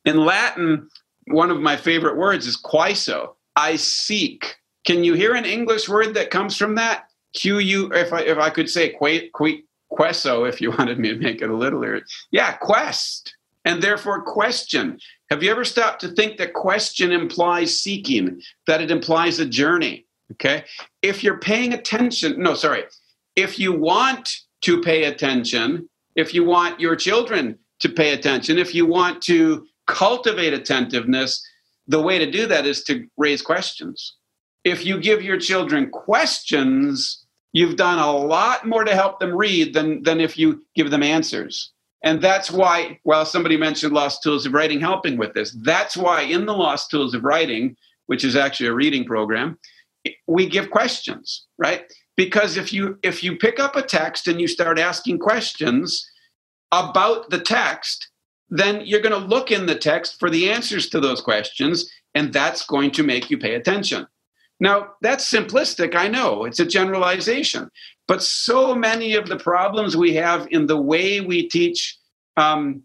In 0.05 0.25
Latin, 0.25 0.89
one 1.27 1.51
of 1.51 1.61
my 1.61 1.77
favorite 1.77 2.17
words 2.17 2.47
is 2.47 2.57
quiso, 2.57 3.37
I 3.57 3.77
seek. 3.77 4.57
Can 4.87 5.05
you 5.05 5.15
hear 5.15 5.35
an 5.35 5.45
English 5.45 5.89
word 5.89 6.15
that 6.15 6.31
comes 6.31 6.57
from 6.57 6.75
that? 6.77 7.05
Q 7.35 7.59
U. 7.59 7.93
If 7.93 8.13
I 8.13 8.23
if 8.23 8.39
I 8.39 8.51
could 8.51 8.69
say 8.69 8.91
que, 8.91 9.31
que, 9.37 9.63
queso, 9.89 10.45
if 10.45 10.61
you 10.61 10.71
wanted 10.79 10.99
me 10.99 11.11
to 11.11 11.17
make 11.17 11.43
it 11.43 11.51
a 11.51 11.57
little, 11.57 11.85
yeah, 12.31 12.53
quest, 12.53 13.35
and 13.65 13.83
therefore 13.83 14.23
question. 14.23 14.99
Have 15.31 15.43
you 15.43 15.51
ever 15.51 15.65
stopped 15.65 16.01
to 16.01 16.09
think 16.09 16.39
that 16.39 16.55
question 16.55 17.13
implies 17.13 17.79
seeking? 17.79 18.41
That 18.67 18.81
it 18.81 18.91
implies 18.91 19.39
a 19.39 19.47
journey. 19.47 20.07
Okay, 20.33 20.65
if 21.03 21.23
you're 21.23 21.39
paying 21.39 21.73
attention, 21.73 22.41
no, 22.41 22.55
sorry, 22.55 22.85
if 23.41 23.59
you 23.59 23.73
want 23.73 24.31
to 24.63 24.81
pay 24.81 25.05
attention, 25.05 25.89
if 26.17 26.35
you 26.35 26.45
want 26.45 26.81
your 26.81 26.97
children 26.97 27.59
to 27.81 27.89
pay 27.89 28.13
attention, 28.13 28.59
if 28.59 28.75
you 28.75 28.87
want 28.87 29.23
to 29.23 29.67
cultivate 29.87 30.53
attentiveness, 30.53 31.43
the 31.87 32.01
way 32.01 32.19
to 32.19 32.31
do 32.31 32.47
that 32.47 32.67
is 32.67 32.85
to 32.85 33.07
raise 33.17 33.43
questions. 33.43 34.17
If 34.65 34.85
you 34.85 35.01
give 35.01 35.23
your 35.23 35.39
children 35.39 35.91
questions, 35.91 37.25
you've 37.53 37.77
done 37.77 37.99
a 37.99 38.13
lot 38.13 38.67
more 38.67 38.85
to 38.85 38.95
help 38.95 39.19
them 39.19 39.35
read 39.35 39.75
than, 39.75 40.03
than 40.03 40.21
if 40.21 40.39
you 40.39 40.63
give 40.75 40.91
them 40.91 41.03
answers. 41.03 41.73
And 42.03 42.23
that's 42.23 42.51
why, 42.51 42.99
well, 43.05 43.27
somebody 43.27 43.57
mentioned 43.57 43.93
Lost 43.93 44.23
Tools 44.23 44.47
of 44.47 44.55
Writing 44.55 44.81
helping 44.81 45.17
with 45.19 45.35
this. 45.35 45.53
That's 45.53 45.97
why 45.97 46.23
in 46.23 46.47
the 46.47 46.55
Lost 46.55 46.91
Tools 46.91 47.15
of 47.15 47.25
Writing, 47.25 47.77
which 48.07 48.25
is 48.25 48.37
actually 48.37 48.69
a 48.69 48.75
reading 48.75 49.05
program, 49.05 49.59
we 50.27 50.49
give 50.49 50.71
questions, 50.71 51.47
right? 51.59 51.85
Because 52.21 52.59
if 52.59 52.71
you 52.71 52.99
if 53.03 53.25
you 53.25 53.35
pick 53.35 53.59
up 53.59 53.77
a 53.77 53.83
text 53.83 54.29
and 54.29 54.39
you 54.39 54.47
start 54.47 54.79
asking 54.79 55.19
questions 55.19 56.07
about 56.71 57.31
the 57.31 57.39
text 57.39 58.11
then 58.51 58.83
you're 58.85 59.01
going 59.01 59.19
to 59.19 59.27
look 59.35 59.51
in 59.51 59.65
the 59.65 59.75
text 59.75 60.21
for 60.21 60.29
the 60.29 60.51
answers 60.51 60.91
to 60.91 61.01
those 61.01 61.23
questions 61.23 61.91
and 62.15 62.31
that's 62.31 62.67
going 62.67 62.91
to 62.91 63.03
make 63.03 63.31
you 63.31 63.39
pay 63.39 63.55
attention. 63.55 64.07
Now 64.69 64.89
that's 65.01 65.33
simplistic 65.33 65.95
i 65.95 66.09
know 66.09 66.45
it's 66.45 66.61
a 66.61 66.67
generalization 66.79 67.71
but 68.07 68.23
so 68.23 68.75
many 68.75 69.15
of 69.15 69.27
the 69.27 69.39
problems 69.39 69.97
we 69.97 70.13
have 70.17 70.47
in 70.51 70.67
the 70.67 70.81
way 70.93 71.23
we 71.23 71.49
teach 71.49 71.97
um, 72.37 72.83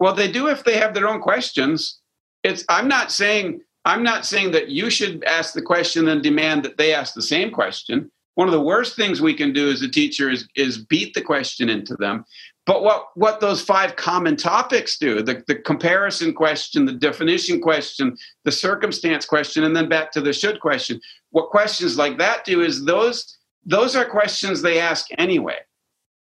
well 0.00 0.14
they 0.14 0.30
do 0.30 0.48
if 0.48 0.64
they 0.64 0.76
have 0.76 0.92
their 0.92 1.08
own 1.08 1.22
questions. 1.22 1.98
It's 2.42 2.62
i'm 2.68 2.88
not 2.88 3.10
saying 3.10 3.62
i'm 3.86 4.02
not 4.02 4.26
saying 4.26 4.50
that 4.50 4.68
you 4.68 4.90
should 4.90 5.24
ask 5.24 5.54
the 5.54 5.68
question 5.72 6.08
and 6.08 6.22
demand 6.22 6.62
that 6.64 6.76
they 6.76 6.92
ask 6.92 7.14
the 7.14 7.30
same 7.34 7.50
question 7.50 8.10
one 8.36 8.48
of 8.48 8.52
the 8.52 8.60
worst 8.60 8.96
things 8.96 9.20
we 9.20 9.34
can 9.34 9.52
do 9.52 9.70
as 9.70 9.82
a 9.82 9.88
teacher 9.88 10.30
is, 10.30 10.48
is 10.54 10.78
beat 10.78 11.12
the 11.12 11.20
question 11.20 11.68
into 11.68 11.94
them. 11.96 12.24
But 12.64 12.82
what, 12.82 13.08
what 13.14 13.40
those 13.40 13.60
five 13.60 13.96
common 13.96 14.36
topics 14.36 14.98
do 14.98 15.22
the, 15.22 15.42
the 15.46 15.56
comparison 15.56 16.32
question, 16.32 16.84
the 16.84 16.92
definition 16.92 17.60
question, 17.60 18.16
the 18.44 18.52
circumstance 18.52 19.26
question, 19.26 19.64
and 19.64 19.74
then 19.74 19.88
back 19.88 20.12
to 20.12 20.20
the 20.20 20.32
should 20.32 20.60
question. 20.60 21.00
What 21.30 21.50
questions 21.50 21.98
like 21.98 22.18
that 22.18 22.44
do 22.44 22.62
is 22.62 22.84
those, 22.84 23.36
those 23.64 23.94
are 23.96 24.04
questions 24.04 24.62
they 24.62 24.80
ask 24.80 25.06
anyway 25.18 25.58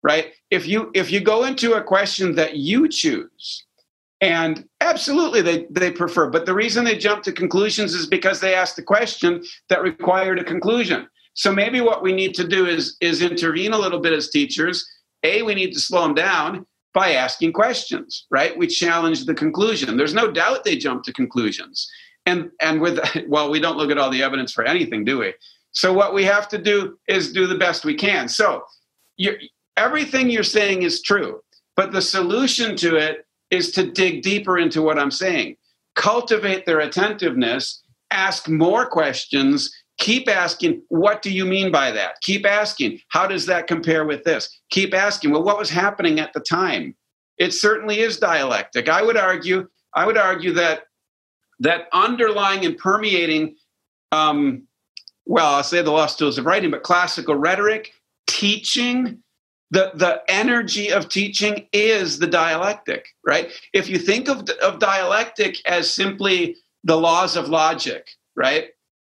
right? 0.04 0.32
If 0.50 0.68
you 0.68 0.92
if 0.94 1.10
you 1.10 1.20
go 1.20 1.44
into 1.44 1.72
a 1.72 1.82
question 1.82 2.36
that 2.36 2.56
you 2.56 2.88
choose 2.88 3.64
and 4.20 4.68
absolutely 4.80 5.40
they, 5.40 5.66
they 5.70 5.90
prefer 5.90 6.30
but 6.30 6.46
the 6.46 6.54
reason 6.54 6.84
they 6.84 6.96
jump 6.96 7.24
to 7.24 7.32
conclusions 7.32 7.94
is 7.94 8.06
because 8.06 8.38
they 8.38 8.54
asked 8.54 8.76
the 8.76 8.82
question 8.82 9.42
that 9.68 9.82
required 9.82 10.38
a 10.38 10.44
conclusion 10.44 11.08
so 11.34 11.52
maybe 11.52 11.80
what 11.80 12.02
we 12.02 12.12
need 12.12 12.34
to 12.34 12.46
do 12.46 12.66
is 12.66 12.96
is 13.00 13.20
intervene 13.20 13.72
a 13.72 13.78
little 13.78 14.00
bit 14.00 14.12
as 14.12 14.30
teachers. 14.30 14.88
A, 15.24 15.42
we 15.42 15.54
need 15.54 15.72
to 15.72 15.80
slow 15.80 16.02
them 16.02 16.14
down 16.14 16.66
by 16.92 17.14
asking 17.14 17.52
questions, 17.52 18.26
right? 18.30 18.56
We 18.56 18.68
challenge 18.68 19.26
the 19.26 19.34
conclusion. 19.34 19.96
There's 19.96 20.14
no 20.14 20.30
doubt 20.30 20.64
they 20.64 20.76
jump 20.76 21.02
to 21.04 21.12
conclusions. 21.12 21.90
And 22.24 22.50
and 22.60 22.80
with 22.80 23.00
well, 23.28 23.50
we 23.50 23.60
don't 23.60 23.76
look 23.76 23.90
at 23.90 23.98
all 23.98 24.10
the 24.10 24.22
evidence 24.22 24.52
for 24.52 24.64
anything, 24.64 25.04
do 25.04 25.18
we? 25.18 25.34
So 25.72 25.92
what 25.92 26.14
we 26.14 26.24
have 26.24 26.48
to 26.48 26.58
do 26.58 26.98
is 27.08 27.32
do 27.32 27.48
the 27.48 27.58
best 27.58 27.84
we 27.84 27.94
can. 27.94 28.28
So 28.28 28.62
you're, 29.16 29.36
everything 29.76 30.30
you're 30.30 30.44
saying 30.44 30.82
is 30.82 31.02
true, 31.02 31.40
but 31.74 31.90
the 31.90 32.00
solution 32.00 32.76
to 32.76 32.94
it 32.94 33.26
is 33.50 33.72
to 33.72 33.90
dig 33.90 34.22
deeper 34.22 34.56
into 34.56 34.82
what 34.82 35.00
I'm 35.00 35.10
saying. 35.10 35.56
Cultivate 35.96 36.64
their 36.64 36.78
attentiveness, 36.78 37.82
ask 38.12 38.48
more 38.48 38.86
questions, 38.86 39.72
keep 39.98 40.28
asking 40.28 40.82
what 40.88 41.22
do 41.22 41.30
you 41.30 41.44
mean 41.44 41.70
by 41.70 41.90
that? 41.90 42.20
Keep 42.22 42.46
asking 42.46 43.00
how 43.08 43.26
does 43.26 43.46
that 43.46 43.66
compare 43.66 44.04
with 44.04 44.24
this? 44.24 44.60
Keep 44.70 44.94
asking 44.94 45.30
well 45.30 45.42
what 45.42 45.58
was 45.58 45.70
happening 45.70 46.20
at 46.20 46.32
the 46.32 46.40
time? 46.40 46.94
It 47.38 47.52
certainly 47.52 48.00
is 48.00 48.18
dialectic. 48.18 48.88
I 48.88 49.02
would 49.02 49.16
argue 49.16 49.68
i 49.94 50.06
would 50.06 50.18
argue 50.18 50.52
that 50.52 50.84
that 51.60 51.88
underlying 51.92 52.64
and 52.64 52.76
permeating 52.76 53.54
um, 54.12 54.66
well 55.26 55.54
i'll 55.54 55.62
say 55.62 55.82
the 55.82 55.90
lost 55.90 56.18
tools 56.18 56.38
of 56.38 56.46
writing 56.46 56.70
but 56.70 56.82
classical 56.82 57.34
rhetoric 57.34 57.92
teaching 58.26 59.22
the 59.70 59.90
the 59.94 60.22
energy 60.28 60.92
of 60.92 61.08
teaching 61.08 61.66
is 61.72 62.18
the 62.18 62.26
dialectic 62.26 63.06
right? 63.26 63.50
If 63.72 63.88
you 63.88 63.98
think 63.98 64.28
of, 64.28 64.48
of 64.62 64.78
dialectic 64.78 65.56
as 65.66 65.92
simply 65.92 66.56
the 66.84 66.96
laws 66.96 67.36
of 67.36 67.48
logic 67.48 68.08
right 68.36 68.68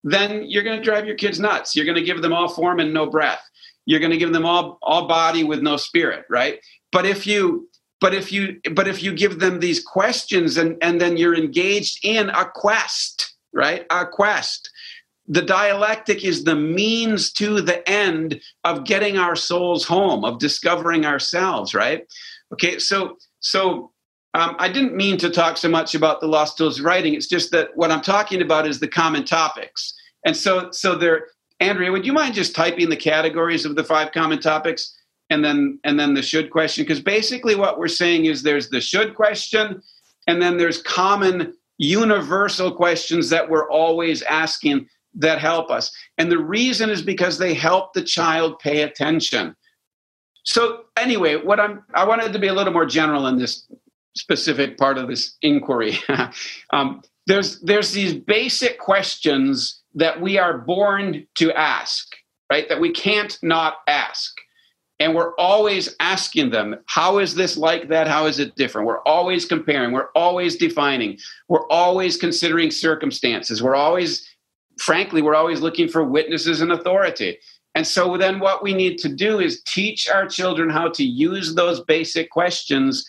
then 0.04 0.44
you're 0.48 0.62
going 0.62 0.78
to 0.78 0.84
drive 0.84 1.06
your 1.06 1.16
kids 1.16 1.40
nuts. 1.40 1.74
You're 1.74 1.84
going 1.84 1.98
to 1.98 2.04
give 2.04 2.22
them 2.22 2.32
all 2.32 2.48
form 2.48 2.80
and 2.80 2.94
no 2.94 3.06
breath. 3.06 3.42
You're 3.86 4.00
going 4.00 4.12
to 4.12 4.18
give 4.18 4.32
them 4.32 4.46
all 4.46 4.78
all 4.82 5.08
body 5.08 5.44
with 5.44 5.62
no 5.62 5.76
spirit, 5.76 6.24
right? 6.28 6.60
But 6.92 7.06
if 7.06 7.26
you 7.26 7.68
but 8.00 8.14
if 8.14 8.30
you 8.30 8.60
but 8.72 8.86
if 8.86 9.02
you 9.02 9.12
give 9.12 9.40
them 9.40 9.60
these 9.60 9.82
questions 9.82 10.56
and 10.56 10.76
and 10.82 11.00
then 11.00 11.16
you're 11.16 11.34
engaged 11.36 11.98
in 12.04 12.30
a 12.30 12.44
quest, 12.44 13.34
right? 13.52 13.86
A 13.90 14.06
quest. 14.06 14.70
the 15.28 15.42
dialectic 15.42 16.24
is 16.24 16.44
the 16.44 16.54
means 16.56 17.30
to 17.34 17.60
the 17.60 17.86
end 17.88 18.40
of 18.64 18.84
getting 18.84 19.18
our 19.18 19.36
souls 19.36 19.84
home, 19.84 20.24
of 20.24 20.38
discovering 20.38 21.04
ourselves, 21.04 21.74
right? 21.74 22.06
Okay, 22.52 22.78
so 22.78 23.16
so 23.40 23.92
um, 24.34 24.56
I 24.58 24.68
didn't 24.68 24.94
mean 24.94 25.16
to 25.18 25.30
talk 25.30 25.56
so 25.56 25.68
much 25.68 25.94
about 25.94 26.20
the 26.20 26.28
Lost 26.28 26.58
Tools 26.58 26.78
of 26.78 26.84
writing. 26.84 27.14
It's 27.14 27.26
just 27.26 27.50
that 27.52 27.70
what 27.74 27.90
I'm 27.90 28.02
talking 28.02 28.42
about 28.42 28.66
is 28.66 28.78
the 28.78 28.88
common 28.88 29.24
topics. 29.24 29.94
And 30.24 30.36
so 30.36 30.70
so 30.70 30.94
there, 30.94 31.28
Andrea, 31.60 31.90
would 31.90 32.06
you 32.06 32.12
mind 32.12 32.34
just 32.34 32.54
typing 32.54 32.90
the 32.90 32.96
categories 32.96 33.64
of 33.64 33.74
the 33.74 33.84
five 33.84 34.12
common 34.12 34.40
topics 34.40 34.94
and 35.30 35.44
then 35.44 35.78
and 35.84 35.98
then 35.98 36.14
the 36.14 36.22
should 36.22 36.50
question? 36.50 36.84
Because 36.84 37.00
basically 37.00 37.54
what 37.54 37.78
we're 37.78 37.88
saying 37.88 38.26
is 38.26 38.42
there's 38.42 38.68
the 38.68 38.80
should 38.80 39.14
question, 39.14 39.80
and 40.26 40.42
then 40.42 40.58
there's 40.58 40.82
common 40.82 41.54
universal 41.78 42.72
questions 42.72 43.30
that 43.30 43.48
we're 43.48 43.70
always 43.70 44.22
asking 44.22 44.86
that 45.14 45.38
help 45.38 45.70
us. 45.70 45.90
And 46.18 46.30
the 46.30 46.38
reason 46.38 46.90
is 46.90 47.00
because 47.00 47.38
they 47.38 47.54
help 47.54 47.92
the 47.94 48.02
child 48.02 48.58
pay 48.58 48.82
attention. 48.82 49.54
So 50.44 50.84
anyway, 50.96 51.36
what 51.36 51.60
I'm 51.60 51.84
I 51.94 52.04
wanted 52.04 52.32
to 52.32 52.38
be 52.38 52.48
a 52.48 52.54
little 52.54 52.72
more 52.72 52.86
general 52.86 53.26
in 53.26 53.38
this 53.38 53.66
specific 54.16 54.78
part 54.78 54.98
of 54.98 55.08
this 55.08 55.36
inquiry. 55.42 55.98
um, 56.72 57.02
there's 57.26 57.60
there's 57.60 57.92
these 57.92 58.14
basic 58.14 58.78
questions 58.78 59.82
that 59.94 60.20
we 60.20 60.38
are 60.38 60.58
born 60.58 61.26
to 61.36 61.52
ask, 61.52 62.06
right? 62.50 62.68
That 62.68 62.80
we 62.80 62.90
can't 62.90 63.38
not 63.42 63.76
ask. 63.86 64.34
And 65.00 65.14
we're 65.14 65.34
always 65.36 65.94
asking 66.00 66.50
them, 66.50 66.76
how 66.86 67.18
is 67.18 67.36
this 67.36 67.56
like 67.56 67.88
that? 67.88 68.08
How 68.08 68.26
is 68.26 68.40
it 68.40 68.56
different? 68.56 68.88
We're 68.88 69.02
always 69.02 69.44
comparing. 69.44 69.92
We're 69.92 70.10
always 70.16 70.56
defining. 70.56 71.18
We're 71.46 71.68
always 71.68 72.16
considering 72.16 72.72
circumstances. 72.72 73.62
We're 73.62 73.76
always 73.76 74.28
frankly, 74.78 75.22
we're 75.22 75.34
always 75.34 75.60
looking 75.60 75.88
for 75.88 76.04
witnesses 76.04 76.60
and 76.60 76.72
authority. 76.72 77.38
And 77.74 77.86
so 77.86 78.16
then 78.16 78.40
what 78.40 78.62
we 78.62 78.74
need 78.74 78.98
to 78.98 79.08
do 79.08 79.40
is 79.40 79.62
teach 79.62 80.08
our 80.08 80.26
children 80.26 80.70
how 80.70 80.88
to 80.90 81.04
use 81.04 81.54
those 81.54 81.80
basic 81.84 82.30
questions 82.30 83.08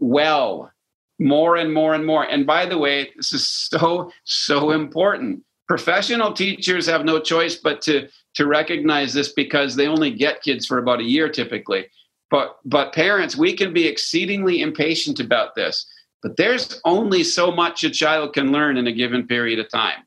well, 0.00 0.72
more 1.18 1.56
and 1.56 1.72
more 1.72 1.94
and 1.94 2.04
more. 2.04 2.24
And 2.24 2.46
by 2.46 2.66
the 2.66 2.78
way, 2.78 3.10
this 3.16 3.32
is 3.32 3.48
so, 3.70 4.10
so 4.24 4.72
important. 4.72 5.42
Professional 5.68 6.32
teachers 6.32 6.86
have 6.86 7.04
no 7.04 7.20
choice 7.20 7.54
but 7.54 7.80
to, 7.82 8.08
to 8.34 8.46
recognize 8.46 9.12
this 9.14 9.32
because 9.32 9.76
they 9.76 9.86
only 9.86 10.10
get 10.10 10.42
kids 10.42 10.66
for 10.66 10.78
about 10.78 11.00
a 11.00 11.04
year 11.04 11.28
typically. 11.28 11.86
But, 12.30 12.56
but 12.64 12.92
parents, 12.92 13.36
we 13.36 13.54
can 13.54 13.72
be 13.72 13.86
exceedingly 13.86 14.62
impatient 14.62 15.20
about 15.20 15.54
this. 15.54 15.86
But 16.22 16.36
there's 16.36 16.80
only 16.84 17.24
so 17.24 17.50
much 17.50 17.84
a 17.84 17.90
child 17.90 18.34
can 18.34 18.52
learn 18.52 18.76
in 18.76 18.86
a 18.86 18.92
given 18.92 19.26
period 19.26 19.58
of 19.58 19.70
time 19.70 20.04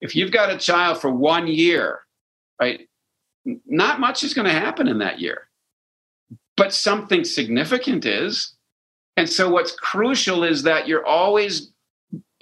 if 0.00 0.16
you've 0.16 0.32
got 0.32 0.50
a 0.50 0.58
child 0.58 1.00
for 1.00 1.10
one 1.10 1.46
year, 1.46 2.00
right, 2.60 2.88
not 3.66 4.00
much 4.00 4.22
is 4.22 4.34
going 4.34 4.46
to 4.46 4.52
happen 4.52 4.88
in 4.88 4.98
that 4.98 5.20
year, 5.20 5.48
but 6.56 6.72
something 6.72 7.24
significant 7.24 8.04
is. 8.04 8.54
And 9.16 9.28
so, 9.28 9.50
what's 9.50 9.72
crucial 9.72 10.44
is 10.44 10.62
that 10.62 10.88
you're 10.88 11.06
always 11.06 11.72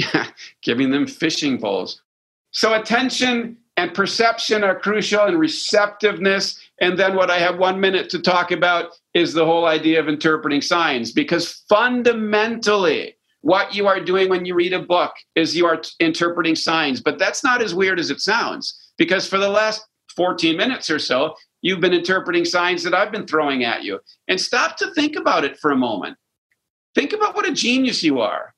giving 0.62 0.90
them 0.90 1.06
fishing 1.06 1.60
poles. 1.60 2.02
So, 2.50 2.74
attention 2.74 3.56
and 3.76 3.94
perception 3.94 4.64
are 4.64 4.78
crucial, 4.78 5.24
and 5.24 5.38
receptiveness. 5.38 6.60
And 6.80 6.98
then, 6.98 7.16
what 7.16 7.30
I 7.30 7.38
have 7.38 7.58
one 7.58 7.80
minute 7.80 8.10
to 8.10 8.20
talk 8.20 8.50
about 8.50 8.90
is 9.14 9.32
the 9.32 9.44
whole 9.44 9.66
idea 9.66 10.00
of 10.00 10.08
interpreting 10.08 10.60
signs, 10.60 11.12
because 11.12 11.64
fundamentally, 11.68 13.14
what 13.42 13.74
you 13.74 13.86
are 13.86 14.00
doing 14.00 14.28
when 14.28 14.44
you 14.44 14.54
read 14.54 14.72
a 14.72 14.82
book 14.82 15.12
is 15.34 15.56
you 15.56 15.66
are 15.66 15.78
t- 15.78 15.90
interpreting 16.00 16.54
signs. 16.54 17.00
But 17.00 17.18
that's 17.18 17.44
not 17.44 17.62
as 17.62 17.74
weird 17.74 17.98
as 17.98 18.10
it 18.10 18.20
sounds 18.20 18.92
because 18.98 19.28
for 19.28 19.38
the 19.38 19.48
last 19.48 19.86
14 20.16 20.56
minutes 20.56 20.90
or 20.90 20.98
so, 20.98 21.34
you've 21.62 21.80
been 21.80 21.94
interpreting 21.94 22.44
signs 22.44 22.82
that 22.82 22.94
I've 22.94 23.12
been 23.12 23.26
throwing 23.26 23.64
at 23.64 23.84
you. 23.84 24.00
And 24.26 24.40
stop 24.40 24.76
to 24.78 24.92
think 24.92 25.16
about 25.16 25.44
it 25.44 25.58
for 25.58 25.70
a 25.70 25.76
moment. 25.76 26.16
Think 26.94 27.12
about 27.12 27.34
what 27.34 27.48
a 27.48 27.52
genius 27.52 28.02
you 28.02 28.20
are 28.20 28.54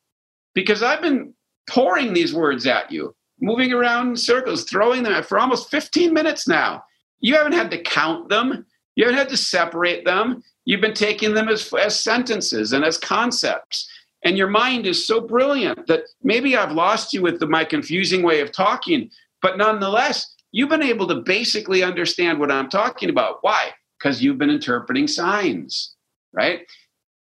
because 0.54 0.82
I've 0.82 1.02
been 1.02 1.34
pouring 1.68 2.12
these 2.12 2.34
words 2.34 2.66
at 2.66 2.90
you, 2.90 3.14
moving 3.40 3.72
around 3.72 4.08
in 4.08 4.16
circles, 4.16 4.64
throwing 4.64 5.02
them 5.02 5.12
at 5.12 5.26
for 5.26 5.38
almost 5.38 5.70
15 5.70 6.12
minutes 6.12 6.48
now. 6.48 6.82
You 7.20 7.34
haven't 7.36 7.52
had 7.52 7.70
to 7.70 7.82
count 7.82 8.28
them, 8.28 8.66
you 8.96 9.04
haven't 9.04 9.18
had 9.18 9.28
to 9.28 9.36
separate 9.36 10.04
them. 10.04 10.42
You've 10.64 10.80
been 10.80 10.94
taking 10.94 11.34
them 11.34 11.48
as, 11.48 11.72
as 11.74 11.98
sentences 11.98 12.72
and 12.72 12.84
as 12.84 12.98
concepts 12.98 13.88
and 14.24 14.36
your 14.36 14.48
mind 14.48 14.86
is 14.86 15.06
so 15.06 15.20
brilliant 15.20 15.86
that 15.86 16.02
maybe 16.22 16.56
I've 16.56 16.72
lost 16.72 17.12
you 17.12 17.22
with 17.22 17.40
the, 17.40 17.46
my 17.46 17.64
confusing 17.64 18.22
way 18.22 18.40
of 18.40 18.52
talking, 18.52 19.10
but 19.40 19.56
nonetheless, 19.56 20.34
you've 20.52 20.68
been 20.68 20.82
able 20.82 21.06
to 21.08 21.16
basically 21.16 21.82
understand 21.82 22.38
what 22.38 22.50
I'm 22.50 22.68
talking 22.68 23.08
about. 23.08 23.38
Why? 23.40 23.70
Because 23.98 24.22
you've 24.22 24.38
been 24.38 24.50
interpreting 24.50 25.06
signs, 25.06 25.94
right? 26.32 26.60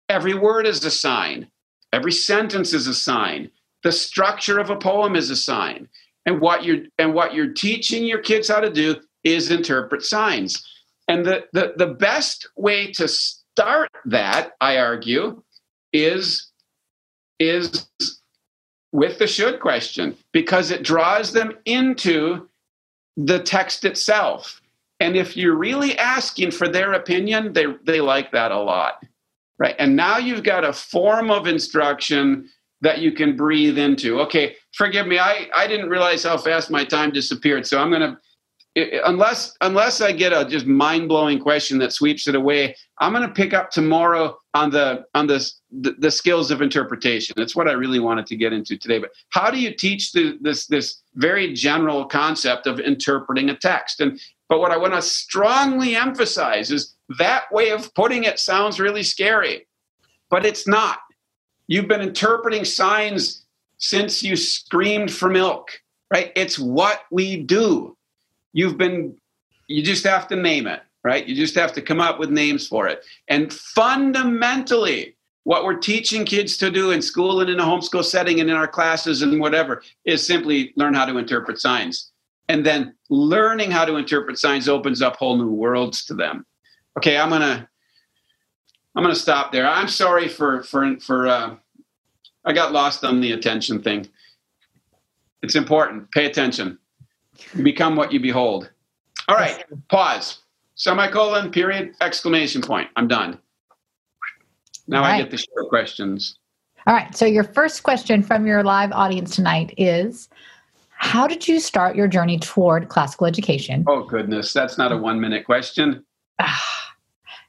Every 0.10 0.34
word 0.34 0.68
is 0.68 0.84
a 0.86 0.92
sign, 0.92 1.48
every 1.92 2.12
sentence 2.12 2.74
is 2.74 2.88
a 2.88 2.94
sign, 2.94 3.50
the 3.84 3.92
structure 3.92 4.60
of 4.60 4.70
a 4.70 4.76
poem 4.76 5.16
is 5.16 5.30
a 5.30 5.36
sign. 5.36 5.88
And 6.26 6.42
what 6.42 6.64
you're 6.64 6.86
and 6.98 7.14
what 7.14 7.34
you're 7.34 7.54
teaching 7.54 8.04
your 8.06 8.20
kids 8.20 8.48
how 8.48 8.60
to 8.60 8.72
do 8.72 8.96
is 9.24 9.52
interpret 9.52 10.04
signs. 10.04 10.68
And 11.08 11.26
the, 11.26 11.46
the, 11.54 11.74
the 11.78 11.88
best 11.88 12.50
way 12.56 12.92
to 12.94 13.08
start 13.08 13.92
that, 14.06 14.54
I 14.60 14.78
argue, 14.78 15.44
is 15.94 16.52
is 17.40 17.88
with 18.92 19.20
the 19.20 19.28
should 19.28 19.60
question 19.60 20.16
because 20.32 20.72
it 20.72 20.84
draws 20.84 21.34
them 21.34 21.58
into 21.66 22.50
the 23.18 23.40
text 23.40 23.86
itself. 23.86 24.62
And 25.00 25.16
if 25.16 25.36
you're 25.36 25.56
really 25.56 25.98
asking 25.98 26.52
for 26.52 26.68
their 26.68 26.94
opinion, 26.94 27.54
they, 27.54 27.66
they 27.84 28.00
like 28.00 28.32
that 28.32 28.52
a 28.52 28.60
lot. 28.60 29.04
Right. 29.58 29.76
And 29.80 29.96
now 29.96 30.18
you've 30.18 30.44
got 30.44 30.66
a 30.66 30.74
form 30.74 31.32
of 31.32 31.48
instruction 31.48 32.50
that 32.82 33.00
you 33.00 33.14
can 33.14 33.38
breathe 33.38 33.78
into. 33.78 34.20
Okay, 34.22 34.56
forgive 34.74 35.08
me, 35.08 35.18
I, 35.18 35.48
I 35.56 35.66
didn't 35.66 35.90
realize 35.90 36.24
how 36.24 36.38
fast 36.38 36.70
my 36.70 36.84
time 36.84 37.12
disappeared. 37.12 37.66
So 37.66 37.80
I'm 37.80 37.90
going 37.90 38.02
to 38.02 38.18
unless 39.06 39.56
unless 39.62 40.02
I 40.02 40.12
get 40.12 40.34
a 40.34 40.46
just 40.46 40.66
mind 40.66 41.08
blowing 41.08 41.40
question 41.40 41.78
that 41.80 41.94
sweeps 41.94 42.28
it 42.28 42.36
away, 42.36 42.76
I'm 43.00 43.14
going 43.14 43.28
to 43.28 43.34
pick 43.34 43.54
up 43.54 43.72
tomorrow 43.72 44.38
on 44.54 44.70
the 44.70 45.06
on 45.16 45.28
the, 45.28 45.50
the, 45.72 45.96
the 45.98 46.12
skills 46.12 46.52
of 46.52 46.62
interpretation. 46.62 47.34
That's 47.38 47.56
what 47.56 47.68
I 47.70 47.72
really 47.72 48.00
wanted 48.00 48.26
to 48.28 48.36
get 48.36 48.52
into 48.52 48.78
today. 48.78 49.00
But 49.00 49.12
how 49.30 49.50
do 49.50 49.60
you 49.60 49.74
teach 49.74 50.12
the, 50.12 50.38
this 50.42 50.68
this 50.68 51.02
very 51.16 51.54
general 51.54 52.06
concept 52.06 52.68
of 52.68 52.80
interpreting 52.80 53.50
a 53.50 53.56
text? 53.56 54.02
And 54.02 54.20
but 54.50 54.60
what 54.60 54.72
I 54.72 54.78
want 54.78 54.94
to 54.94 55.02
strongly 55.02 55.96
emphasize 55.96 56.70
is 56.70 56.95
that 57.18 57.52
way 57.52 57.70
of 57.70 57.94
putting 57.94 58.24
it 58.24 58.40
sounds 58.40 58.80
really 58.80 59.04
scary, 59.04 59.68
but 60.30 60.46
it's 60.46 60.68
not. 60.68 61.00
You've 61.68 61.88
been 61.88 62.02
interpreting 62.02 62.66
signs 62.66 63.46
since 63.78 64.24
you 64.24 64.36
screamed 64.36 65.12
for 65.12 65.30
milk, 65.30 65.70
right? 66.12 66.32
It's 66.36 66.58
what 66.58 67.02
we 67.12 67.38
do. 67.38 67.98
You've 68.54 68.78
been 68.78 69.18
you 69.68 69.82
just 69.82 70.04
have 70.04 70.28
to 70.28 70.36
name 70.36 70.68
it 70.68 70.82
right? 71.06 71.28
You 71.28 71.36
just 71.36 71.54
have 71.54 71.72
to 71.74 71.84
come 71.84 72.02
up 72.02 72.18
with 72.20 72.32
names 72.32 72.68
for 72.68 72.88
it. 72.88 73.06
And 73.28 73.54
fundamentally 73.54 75.16
what 75.44 75.64
we're 75.64 75.78
teaching 75.78 76.26
kids 76.26 76.58
to 76.58 76.72
do 76.72 76.90
in 76.90 77.02
school 77.04 77.42
and 77.42 77.50
in 77.50 77.60
a 77.60 77.64
homeschool 77.64 78.04
setting 78.04 78.42
and 78.42 78.50
in 78.50 78.56
our 78.56 78.68
classes 78.68 79.22
and 79.22 79.40
whatever 79.40 79.84
is 80.04 80.26
simply 80.26 80.74
learn 80.76 80.96
how 80.96 81.06
to 81.06 81.20
interpret 81.20 81.62
signs. 81.62 82.12
And 82.50 82.66
then 82.66 82.96
learning 83.12 83.70
how 83.70 83.86
to 83.86 83.98
interpret 83.98 84.40
signs 84.40 84.68
opens 84.68 85.04
up 85.04 85.16
whole 85.16 85.38
new 85.38 85.52
worlds 85.52 86.04
to 86.06 86.16
them 86.16 86.44
okay 86.98 87.18
i'm 87.18 87.30
gonna 87.30 87.68
i'm 88.96 89.04
gonna 89.04 89.16
stop 89.16 89.52
there 89.52 89.68
i'm 89.68 89.88
sorry 89.88 90.28
for 90.28 90.64
for 90.64 90.98
for 91.00 91.28
uh, 91.28 91.56
i 92.46 92.54
got 92.54 92.72
lost 92.72 93.04
on 93.04 93.22
the 93.22 93.32
attention 93.32 93.82
thing 93.82 94.08
it's 95.42 95.56
important 95.56 96.10
pay 96.12 96.26
attention 96.26 96.78
you 97.54 97.64
become 97.64 97.96
what 97.96 98.12
you 98.12 98.20
behold. 98.20 98.70
All 99.28 99.36
right, 99.36 99.64
pause. 99.90 100.40
Semicolon, 100.76 101.52
period, 101.52 101.96
exclamation 102.02 102.62
point. 102.62 102.90
I'm 102.96 103.08
done. 103.08 103.40
Now 104.88 105.02
right. 105.02 105.16
I 105.16 105.22
get 105.22 105.32
the 105.32 105.38
short 105.38 105.70
questions. 105.70 106.38
All 106.86 106.94
right. 106.94 107.16
So, 107.16 107.26
your 107.26 107.44
first 107.44 107.84
question 107.84 108.22
from 108.22 108.46
your 108.46 108.64
live 108.64 108.92
audience 108.92 109.36
tonight 109.36 109.74
is 109.78 110.30
How 110.90 111.28
did 111.28 111.48
you 111.48 111.60
start 111.60 111.96
your 111.96 112.08
journey 112.08 112.38
toward 112.40 112.90
classical 112.90 113.26
education? 113.26 113.84
Oh, 113.88 114.04
goodness. 114.04 114.54
That's 114.54 114.78
not 114.78 114.92
a 114.92 114.98
one 114.98 115.20
minute 115.20 115.46
question. 115.46 116.06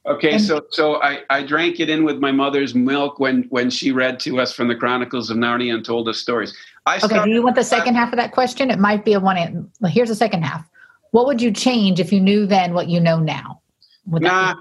Okay. 0.06 0.32
And, 0.32 0.42
so, 0.42 0.64
so 0.70 1.02
I, 1.02 1.22
I 1.30 1.42
drank 1.42 1.80
it 1.80 1.90
in 1.90 2.04
with 2.04 2.18
my 2.18 2.32
mother's 2.32 2.74
milk 2.74 3.18
when, 3.18 3.44
when 3.50 3.70
she 3.70 3.92
read 3.92 4.20
to 4.20 4.40
us 4.40 4.52
from 4.52 4.68
the 4.68 4.74
Chronicles 4.74 5.30
of 5.30 5.36
Narnia 5.36 5.74
and 5.74 5.84
told 5.84 6.08
us 6.08 6.18
stories. 6.18 6.56
I 6.86 6.98
okay, 7.02 7.24
do 7.24 7.30
you 7.30 7.42
want 7.42 7.56
the 7.56 7.64
second 7.64 7.94
half 7.96 8.12
of 8.12 8.16
that 8.16 8.32
question? 8.32 8.70
It 8.70 8.78
might 8.78 9.04
be 9.04 9.12
a 9.14 9.20
one. 9.20 9.70
Well, 9.80 9.90
here's 9.90 10.08
the 10.08 10.14
second 10.14 10.42
half. 10.42 10.64
What 11.10 11.26
would 11.26 11.42
you 11.42 11.50
change 11.50 11.98
if 11.98 12.12
you 12.12 12.20
knew 12.20 12.46
then 12.46 12.74
what 12.74 12.88
you 12.88 13.00
know 13.00 13.18
now? 13.18 13.60
Would 14.06 14.22
nah, 14.22 14.54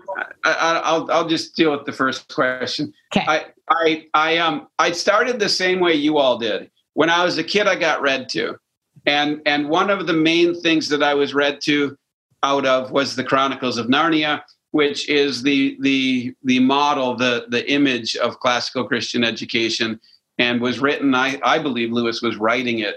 I, 0.43 0.97
will 0.97 1.11
I'll 1.11 1.27
just 1.27 1.55
deal 1.55 1.71
with 1.71 1.85
the 1.85 1.91
first 1.91 2.33
question. 2.33 2.93
Okay. 3.15 3.25
I, 3.27 3.45
I, 3.69 4.07
I, 4.13 4.37
um, 4.37 4.67
I 4.79 4.91
started 4.91 5.39
the 5.39 5.49
same 5.49 5.79
way 5.79 5.93
you 5.93 6.17
all 6.17 6.37
did. 6.37 6.71
When 6.93 7.09
I 7.09 7.23
was 7.23 7.37
a 7.37 7.43
kid, 7.43 7.67
I 7.67 7.75
got 7.75 8.01
read 8.01 8.29
to, 8.29 8.57
and 9.05 9.41
and 9.45 9.69
one 9.69 9.89
of 9.89 10.07
the 10.07 10.13
main 10.13 10.59
things 10.59 10.89
that 10.89 11.03
I 11.03 11.13
was 11.13 11.33
read 11.33 11.59
to 11.65 11.97
out 12.41 12.65
of 12.65 12.91
was 12.91 13.15
the 13.15 13.23
Chronicles 13.23 13.77
of 13.77 13.87
Narnia, 13.87 14.41
which 14.75 15.07
is 15.07 15.41
the 15.41 15.77
the 15.79 16.35
the 16.43 16.59
model, 16.59 17.15
the 17.15 17.45
the 17.47 17.63
image 17.71 18.17
of 18.17 18.41
classical 18.41 18.83
Christian 18.83 19.23
education, 19.23 19.97
and 20.37 20.59
was 20.59 20.81
written. 20.81 21.15
I 21.15 21.39
I 21.43 21.59
believe 21.59 21.93
Lewis 21.93 22.21
was 22.21 22.35
writing 22.35 22.79
it 22.79 22.95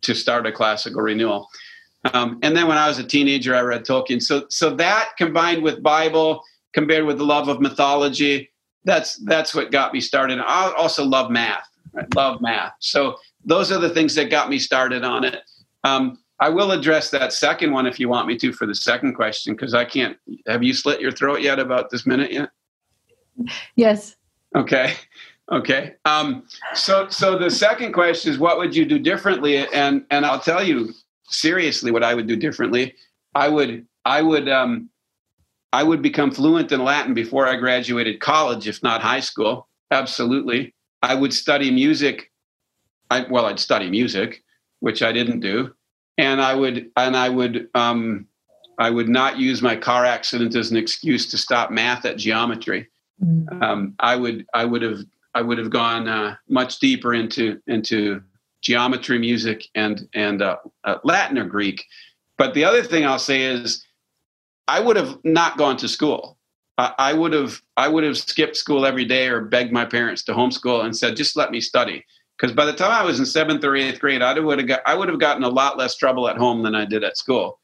to 0.00 0.14
start 0.14 0.46
a 0.46 0.52
classical 0.52 1.02
renewal. 1.02 1.50
Um, 2.14 2.38
and 2.42 2.56
then 2.56 2.66
when 2.66 2.78
I 2.78 2.88
was 2.88 2.98
a 2.98 3.04
teenager, 3.04 3.54
I 3.54 3.60
read 3.60 3.84
Tolkien. 3.84 4.22
So 4.22 4.46
so 4.48 4.74
that 4.76 5.10
combined 5.18 5.62
with 5.62 5.82
Bible, 5.82 6.42
compared 6.72 7.04
with 7.04 7.18
the 7.18 7.26
love 7.26 7.48
of 7.48 7.60
mythology, 7.60 8.50
that's 8.84 9.16
that's 9.16 9.54
what 9.54 9.70
got 9.70 9.92
me 9.92 10.00
started. 10.00 10.40
I 10.40 10.72
also 10.78 11.04
love 11.04 11.30
math. 11.30 11.68
Love 12.14 12.40
math. 12.40 12.72
So 12.78 13.16
those 13.44 13.70
are 13.70 13.78
the 13.78 13.90
things 13.90 14.14
that 14.14 14.30
got 14.30 14.48
me 14.48 14.58
started 14.58 15.04
on 15.04 15.24
it. 15.24 15.42
Um, 15.84 16.23
I 16.44 16.50
will 16.50 16.72
address 16.72 17.08
that 17.08 17.32
second 17.32 17.72
one 17.72 17.86
if 17.86 17.98
you 17.98 18.10
want 18.10 18.28
me 18.28 18.36
to 18.36 18.52
for 18.52 18.66
the 18.66 18.74
second 18.74 19.14
question 19.14 19.54
because 19.54 19.72
I 19.72 19.86
can't. 19.86 20.18
Have 20.46 20.62
you 20.62 20.74
slit 20.74 21.00
your 21.00 21.10
throat 21.10 21.40
yet 21.40 21.58
about 21.58 21.88
this 21.88 22.04
minute 22.04 22.30
yet? 22.30 22.50
Yes. 23.76 24.16
Okay. 24.54 24.92
Okay. 25.50 25.94
Um, 26.04 26.46
so 26.74 27.08
so 27.08 27.38
the 27.38 27.50
second 27.50 27.94
question 27.94 28.30
is 28.30 28.38
what 28.38 28.58
would 28.58 28.76
you 28.76 28.84
do 28.84 28.98
differently? 28.98 29.66
And 29.68 30.04
and 30.10 30.26
I'll 30.26 30.38
tell 30.38 30.62
you 30.62 30.92
seriously 31.28 31.90
what 31.90 32.04
I 32.04 32.12
would 32.12 32.26
do 32.26 32.36
differently. 32.36 32.94
I 33.34 33.48
would 33.48 33.86
I 34.04 34.20
would 34.20 34.46
um, 34.46 34.90
I 35.72 35.82
would 35.82 36.02
become 36.02 36.30
fluent 36.30 36.70
in 36.72 36.84
Latin 36.84 37.14
before 37.14 37.46
I 37.46 37.56
graduated 37.56 38.20
college, 38.20 38.68
if 38.68 38.82
not 38.82 39.00
high 39.00 39.20
school. 39.20 39.66
Absolutely. 39.90 40.74
I 41.02 41.14
would 41.14 41.32
study 41.32 41.70
music 41.70 42.30
I, 43.10 43.24
well, 43.30 43.46
I'd 43.46 43.60
study 43.60 43.88
music, 43.88 44.42
which 44.80 45.02
I 45.02 45.10
didn't 45.10 45.40
do, 45.40 45.74
and 46.18 46.40
I 46.40 46.54
would 46.54 46.90
and 46.96 47.16
I 47.16 47.28
would 47.28 47.68
um, 47.74 48.26
I 48.78 48.90
would 48.90 49.08
not 49.08 49.38
use 49.38 49.62
my 49.62 49.76
car 49.76 50.04
accident 50.04 50.54
as 50.54 50.70
an 50.70 50.76
excuse 50.76 51.30
to 51.30 51.38
stop 51.38 51.70
math 51.70 52.04
at 52.04 52.16
geometry. 52.16 52.88
Mm-hmm. 53.22 53.62
Um, 53.62 53.94
I 53.98 54.16
would 54.16 54.46
I 54.54 54.64
would 54.64 54.82
have 54.82 55.00
I 55.34 55.42
would 55.42 55.58
have 55.58 55.70
gone 55.70 56.08
uh, 56.08 56.36
much 56.48 56.78
deeper 56.78 57.14
into 57.14 57.60
into 57.66 58.22
geometry, 58.62 59.18
music, 59.18 59.66
and 59.74 60.08
and 60.14 60.42
uh, 60.42 60.56
uh, 60.84 60.98
Latin 61.04 61.38
or 61.38 61.44
Greek. 61.44 61.84
But 62.38 62.54
the 62.54 62.64
other 62.64 62.82
thing 62.82 63.04
I'll 63.04 63.18
say 63.18 63.42
is, 63.42 63.84
I 64.66 64.80
would 64.80 64.96
have 64.96 65.18
not 65.24 65.56
gone 65.56 65.76
to 65.78 65.88
school. 65.88 66.38
I 66.76 67.12
would 67.12 67.32
have 67.32 67.62
I 67.76 67.86
would 67.86 68.02
have 68.02 68.18
skipped 68.18 68.56
school 68.56 68.84
every 68.84 69.04
day 69.04 69.28
or 69.28 69.40
begged 69.42 69.72
my 69.72 69.84
parents 69.84 70.24
to 70.24 70.32
homeschool 70.32 70.84
and 70.84 70.96
said, 70.96 71.14
just 71.14 71.36
let 71.36 71.52
me 71.52 71.60
study 71.60 72.04
because 72.44 72.54
by 72.54 72.66
the 72.66 72.74
time 72.74 72.90
I 72.90 73.02
was 73.02 73.18
in 73.18 73.24
seventh 73.24 73.64
or 73.64 73.74
eighth 73.74 74.00
grade, 74.00 74.20
I 74.20 74.38
would 74.38 74.58
have 74.58 74.68
got, 74.68 74.82
I 74.84 74.94
would 74.94 75.08
have 75.08 75.18
gotten 75.18 75.44
a 75.44 75.48
lot 75.48 75.78
less 75.78 75.96
trouble 75.96 76.28
at 76.28 76.36
home 76.36 76.62
than 76.62 76.74
I 76.74 76.84
did 76.84 77.02
at 77.02 77.16
school. 77.16 77.58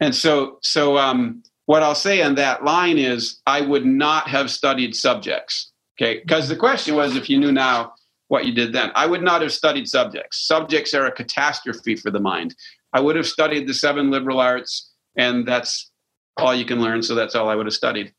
And 0.00 0.14
so, 0.14 0.60
so 0.62 0.96
um, 0.96 1.42
what 1.66 1.82
I'll 1.82 1.94
say 1.94 2.22
on 2.22 2.34
that 2.36 2.64
line 2.64 2.96
is, 2.96 3.42
I 3.46 3.60
would 3.60 3.84
not 3.84 4.26
have 4.28 4.50
studied 4.50 4.96
subjects. 4.96 5.72
Okay, 5.98 6.20
because 6.20 6.48
the 6.48 6.56
question 6.56 6.94
was, 6.94 7.16
if 7.16 7.28
you 7.28 7.38
knew 7.38 7.52
now 7.52 7.92
what 8.28 8.46
you 8.46 8.54
did 8.54 8.72
then, 8.72 8.92
I 8.94 9.04
would 9.04 9.22
not 9.22 9.42
have 9.42 9.52
studied 9.52 9.88
subjects. 9.88 10.46
Subjects 10.46 10.94
are 10.94 11.04
a 11.04 11.12
catastrophe 11.12 11.94
for 11.94 12.10
the 12.10 12.18
mind. 12.18 12.54
I 12.94 13.00
would 13.00 13.16
have 13.16 13.26
studied 13.26 13.68
the 13.68 13.74
seven 13.74 14.10
liberal 14.10 14.40
arts, 14.40 14.90
and 15.16 15.46
that's 15.46 15.90
all 16.38 16.54
you 16.54 16.64
can 16.64 16.80
learn. 16.80 17.02
So 17.02 17.14
that's 17.14 17.34
all 17.34 17.50
I 17.50 17.56
would 17.56 17.66
have 17.66 17.74
studied. 17.74 18.14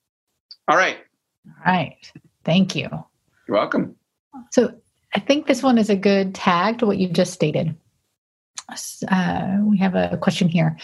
All 0.68 0.78
right. 0.78 0.98
All 1.66 1.74
right. 1.74 2.12
Thank 2.44 2.76
you. 2.76 2.90
You're 3.48 3.58
welcome. 3.58 3.96
So 4.52 4.72
I 5.16 5.20
think 5.20 5.48
this 5.48 5.64
one 5.64 5.78
is 5.78 5.90
a 5.90 5.96
good 5.96 6.36
tag 6.36 6.80
to 6.80 6.86
what 6.86 6.98
you 6.98 7.08
just 7.08 7.34
stated. 7.34 7.74
Uh, 9.10 9.60
we 9.64 9.78
have 9.78 9.96
a 9.96 10.18
question 10.18 10.50
here. 10.50 10.78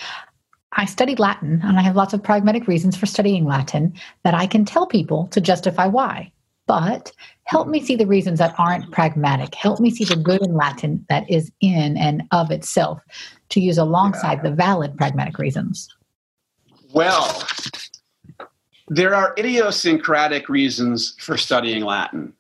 I 0.72 0.86
studied 0.86 1.20
Latin 1.20 1.60
and 1.64 1.78
I 1.78 1.82
have 1.82 1.98
lots 1.98 2.14
of 2.14 2.24
pragmatic 2.24 2.66
reasons 2.66 2.96
for 2.96 3.06
studying 3.06 3.46
Latin 3.46 3.94
that 4.24 4.34
I 4.34 4.48
can 4.48 4.64
tell 4.64 4.88
people 4.88 5.28
to 5.28 5.42
justify 5.42 5.88
why. 5.88 6.32
But 6.66 7.12
help 7.44 7.68
me 7.68 7.84
see 7.84 7.98
the 7.98 8.08
reasons 8.08 8.40
that 8.40 8.56
aren't 8.58 8.90
pragmatic. 8.92 9.54
Help 9.54 9.82
me 9.82 9.90
see 9.90 10.06
the 10.06 10.16
good 10.16 10.42
in 10.42 10.56
Latin 10.56 11.06
that 11.10 11.30
is 11.30 11.52
in 11.60 11.98
and 11.98 12.24
of 12.32 12.52
itself 12.52 13.02
to 13.50 13.60
use 13.60 13.78
alongside 13.78 14.38
yeah. 14.38 14.50
the 14.50 14.56
valid 14.56 14.96
pragmatic 14.96 15.38
reasons. 15.40 15.94
Well, 16.94 17.44
there 18.88 19.14
are 19.14 19.34
idiosyncratic 19.38 20.48
reasons 20.48 21.16
for 21.20 21.36
studying 21.36 21.84
Latin 21.84 22.34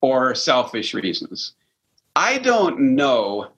or 0.00 0.34
selfish 0.34 0.94
reasons. 0.94 1.52
I 2.16 2.38
don't 2.38 2.94
know 2.94 3.48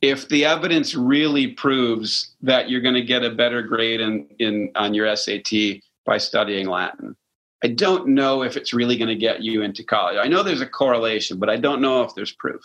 if 0.00 0.28
the 0.28 0.44
evidence 0.44 0.94
really 0.94 1.48
proves 1.48 2.32
that 2.42 2.68
you're 2.68 2.80
going 2.80 2.94
to 2.94 3.02
get 3.02 3.24
a 3.24 3.30
better 3.30 3.62
grade 3.62 4.00
in, 4.00 4.26
in 4.38 4.70
on 4.74 4.94
your 4.94 5.14
SAT 5.16 5.80
by 6.04 6.18
studying 6.18 6.68
Latin. 6.68 7.16
I 7.64 7.68
don't 7.68 8.08
know 8.08 8.42
if 8.42 8.56
it's 8.56 8.74
really 8.74 8.96
going 8.96 9.08
to 9.08 9.14
get 9.14 9.42
you 9.42 9.62
into 9.62 9.84
college. 9.84 10.18
I 10.20 10.26
know 10.26 10.42
there's 10.42 10.60
a 10.60 10.66
correlation, 10.66 11.38
but 11.38 11.48
I 11.48 11.56
don't 11.56 11.80
know 11.80 12.02
if 12.02 12.14
there's 12.14 12.32
proof. 12.32 12.62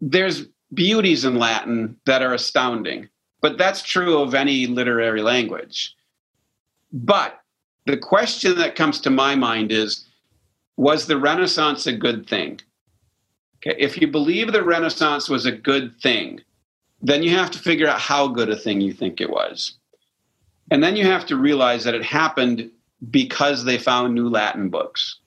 There's 0.00 0.46
beauties 0.74 1.24
in 1.24 1.38
Latin 1.38 1.96
that 2.04 2.20
are 2.20 2.34
astounding, 2.34 3.08
but 3.40 3.56
that's 3.56 3.82
true 3.82 4.18
of 4.20 4.34
any 4.34 4.66
literary 4.66 5.22
language. 5.22 5.94
But 6.92 7.40
the 7.86 7.96
question 7.96 8.56
that 8.58 8.76
comes 8.76 9.00
to 9.00 9.10
my 9.10 9.34
mind 9.34 9.72
is 9.72 10.04
was 10.76 11.06
the 11.06 11.18
Renaissance 11.18 11.86
a 11.86 11.92
good 11.92 12.28
thing? 12.28 12.60
Okay, 13.58 13.76
if 13.78 14.00
you 14.00 14.08
believe 14.08 14.52
the 14.52 14.62
Renaissance 14.62 15.28
was 15.28 15.46
a 15.46 15.52
good 15.52 15.98
thing, 16.00 16.40
then 17.00 17.22
you 17.22 17.30
have 17.30 17.50
to 17.52 17.58
figure 17.58 17.88
out 17.88 18.00
how 18.00 18.28
good 18.28 18.50
a 18.50 18.56
thing 18.56 18.80
you 18.80 18.92
think 18.92 19.20
it 19.20 19.30
was. 19.30 19.76
And 20.70 20.82
then 20.82 20.96
you 20.96 21.04
have 21.04 21.26
to 21.26 21.36
realize 21.36 21.84
that 21.84 21.94
it 21.94 22.04
happened 22.04 22.70
because 23.10 23.64
they 23.64 23.78
found 23.78 24.14
new 24.14 24.28
Latin 24.28 24.70
books. 24.70 25.18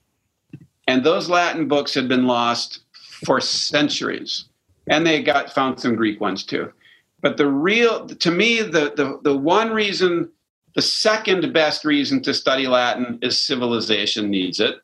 And 0.86 1.04
those 1.04 1.28
Latin 1.28 1.68
books 1.68 1.94
had 1.94 2.08
been 2.08 2.26
lost 2.26 2.80
for 3.24 3.40
centuries. 3.40 4.46
And 4.88 5.06
they 5.06 5.22
got 5.22 5.52
found 5.52 5.78
some 5.78 5.94
Greek 5.96 6.20
ones 6.20 6.44
too. 6.44 6.72
But 7.20 7.36
the 7.36 7.46
real 7.46 8.06
to 8.06 8.30
me, 8.30 8.62
the 8.62 8.92
the, 8.96 9.20
the 9.22 9.36
one 9.36 9.70
reason, 9.70 10.30
the 10.74 10.82
second 10.82 11.52
best 11.52 11.84
reason 11.84 12.22
to 12.22 12.32
study 12.32 12.66
Latin 12.66 13.18
is 13.22 13.44
civilization 13.44 14.30
needs 14.30 14.60
it 14.60 14.80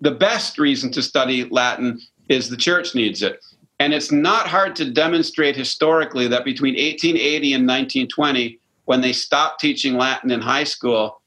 the 0.00 0.10
best 0.10 0.58
reason 0.58 0.90
to 0.92 1.02
study 1.02 1.44
Latin 1.44 2.00
is 2.28 2.48
the 2.48 2.56
church 2.56 2.94
needs 2.94 3.22
it. 3.22 3.44
And 3.80 3.92
it's 3.92 4.10
not 4.10 4.48
hard 4.48 4.74
to 4.76 4.90
demonstrate 4.90 5.56
historically 5.56 6.26
that 6.28 6.44
between 6.44 6.74
1880 6.74 7.54
and 7.54 7.66
1920, 7.66 8.58
when 8.86 9.00
they 9.00 9.12
stopped 9.12 9.60
teaching 9.60 9.96
Latin 9.96 10.30
in 10.30 10.40
high 10.40 10.64
school, 10.64 11.20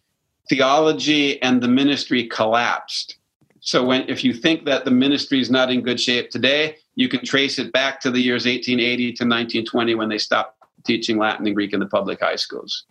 theology 0.49 1.41
and 1.41 1.61
the 1.61 1.67
ministry 1.67 2.27
collapsed. 2.27 3.17
So 3.61 3.83
when 3.83 4.09
if 4.09 4.23
you 4.23 4.33
think 4.33 4.65
that 4.65 4.85
the 4.85 4.91
ministry 4.91 5.39
is 5.39 5.51
not 5.51 5.71
in 5.71 5.81
good 5.81 5.99
shape 5.99 6.29
today, 6.29 6.77
you 6.95 7.07
can 7.07 7.23
trace 7.23 7.59
it 7.59 7.71
back 7.71 8.01
to 8.01 8.11
the 8.11 8.19
years 8.19 8.45
1880 8.45 9.03
to 9.03 9.23
1920 9.23 9.95
when 9.95 10.09
they 10.09 10.17
stopped 10.17 10.57
teaching 10.85 11.17
Latin 11.17 11.45
and 11.45 11.55
Greek 11.55 11.73
in 11.73 11.79
the 11.79 11.85
public 11.85 12.19
high 12.19 12.35
schools. 12.35 12.85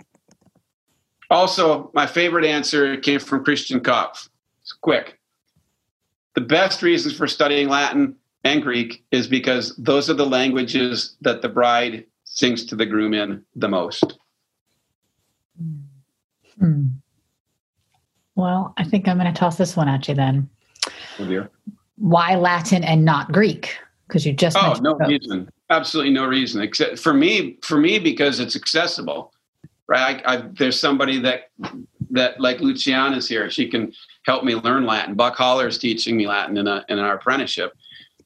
Also, 1.28 1.90
my 1.92 2.06
favorite 2.06 2.44
answer 2.44 2.96
came 2.96 3.20
from 3.20 3.44
Christian 3.44 3.80
Kopff. 3.80 4.28
It's 4.62 4.72
quick 4.72 5.19
the 6.34 6.40
best 6.40 6.82
reasons 6.82 7.16
for 7.16 7.26
studying 7.26 7.68
Latin 7.68 8.16
and 8.44 8.62
Greek 8.62 9.04
is 9.10 9.26
because 9.26 9.76
those 9.76 10.08
are 10.08 10.14
the 10.14 10.26
languages 10.26 11.16
that 11.20 11.42
the 11.42 11.48
bride 11.48 12.04
sings 12.24 12.64
to 12.66 12.76
the 12.76 12.86
groom 12.86 13.14
in 13.14 13.44
the 13.56 13.68
most. 13.68 14.18
Hmm. 16.58 16.86
Well, 18.36 18.72
I 18.76 18.84
think 18.84 19.08
I'm 19.08 19.18
going 19.18 19.32
to 19.32 19.38
toss 19.38 19.56
this 19.56 19.76
one 19.76 19.88
at 19.88 20.08
you 20.08 20.14
then. 20.14 20.48
Oh 21.18 21.26
dear. 21.26 21.50
Why 21.96 22.36
Latin 22.36 22.84
and 22.84 23.04
not 23.04 23.32
Greek? 23.32 23.76
Because 24.06 24.24
you 24.24 24.32
just 24.32 24.56
oh 24.56 24.74
no 24.80 24.94
both. 24.94 25.08
reason, 25.08 25.50
absolutely 25.68 26.12
no 26.12 26.26
reason. 26.26 26.62
Except 26.62 26.98
for 26.98 27.12
me, 27.12 27.58
for 27.62 27.76
me 27.76 27.98
because 27.98 28.40
it's 28.40 28.56
accessible, 28.56 29.32
right? 29.86 30.22
I, 30.24 30.36
I, 30.36 30.36
there's 30.52 30.80
somebody 30.80 31.20
that 31.20 31.50
that 32.10 32.40
like 32.40 32.58
Luciana's 32.58 33.28
here. 33.28 33.50
She 33.50 33.68
can 33.68 33.92
help 34.24 34.44
me 34.44 34.54
learn 34.54 34.86
Latin. 34.86 35.14
Buck 35.14 35.36
Holler 35.36 35.68
is 35.68 35.78
teaching 35.78 36.16
me 36.16 36.26
Latin 36.26 36.56
in 36.56 36.66
a 36.66 36.84
in 36.88 36.98
our 36.98 37.14
apprenticeship. 37.14 37.72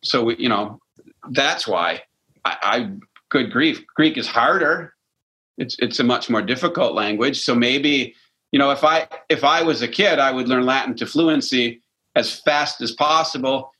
So 0.03 0.25
we, 0.25 0.37
you 0.37 0.49
know, 0.49 0.81
that's 1.31 1.66
why 1.66 2.03
I, 2.44 2.57
I 2.62 2.90
good 3.31 3.51
grief, 3.51 3.85
Greek 3.94 4.16
is 4.16 4.27
harder. 4.27 4.94
It's 5.59 5.77
it's 5.79 6.01
a 6.01 6.05
much 6.05 6.29
more 6.29 6.42
difficult 6.42 6.94
language. 6.94 7.40
So 7.40 7.55
maybe 7.55 8.14
you 8.53 8.59
know 8.59 8.70
if 8.70 8.85
I 8.85 9.09
if 9.29 9.44
I 9.44 9.62
was 9.62 9.83
a 9.83 9.88
kid, 9.88 10.18
I 10.18 10.31
would 10.31 10.49
learn 10.49 10.66
Latin 10.66 10.94
to 10.97 11.07
fluency 11.07 11.83
as 12.16 12.38
fast 12.40 12.81
as 12.81 12.92
possible. 12.92 13.70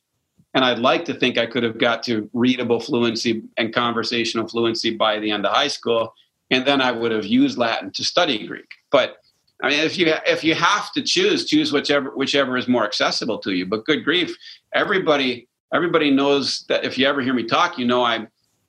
And 0.55 0.65
I'd 0.65 0.79
like 0.79 1.05
to 1.07 1.15
think 1.15 1.37
I 1.37 1.47
could 1.47 1.65
have 1.65 1.79
got 1.79 2.05
to 2.05 2.31
readable 2.33 2.79
fluency 2.79 3.43
and 3.57 3.75
conversational 3.75 4.47
fluency 4.47 4.95
by 4.95 5.19
the 5.19 5.33
end 5.33 5.45
of 5.45 5.53
high 5.53 5.69
school. 5.69 6.15
And 6.51 6.65
then 6.65 6.81
I 6.81 6.93
would 6.93 7.11
have 7.11 7.27
used 7.27 7.59
Latin 7.59 7.91
to 7.93 8.05
study 8.05 8.47
Greek. 8.47 8.71
But 8.93 9.17
I 9.65 9.71
mean, 9.71 9.81
if 9.81 9.97
you 9.97 10.13
if 10.27 10.45
you 10.45 10.55
have 10.55 10.93
to 10.93 11.03
choose, 11.03 11.47
choose 11.47 11.73
whichever 11.73 12.11
whichever 12.11 12.57
is 12.57 12.69
more 12.69 12.85
accessible 12.85 13.39
to 13.39 13.53
you. 13.53 13.67
But 13.67 13.85
good 13.85 14.05
grief, 14.05 14.37
everybody 14.75 15.49
everybody 15.73 16.11
knows 16.11 16.65
that 16.69 16.85
if 16.85 16.99
you 16.99 17.07
ever 17.07 17.23
hear 17.23 17.35
me 17.35 17.45
talk, 17.45 17.79
you 17.79 17.87
know 17.87 18.03
I 18.05 18.27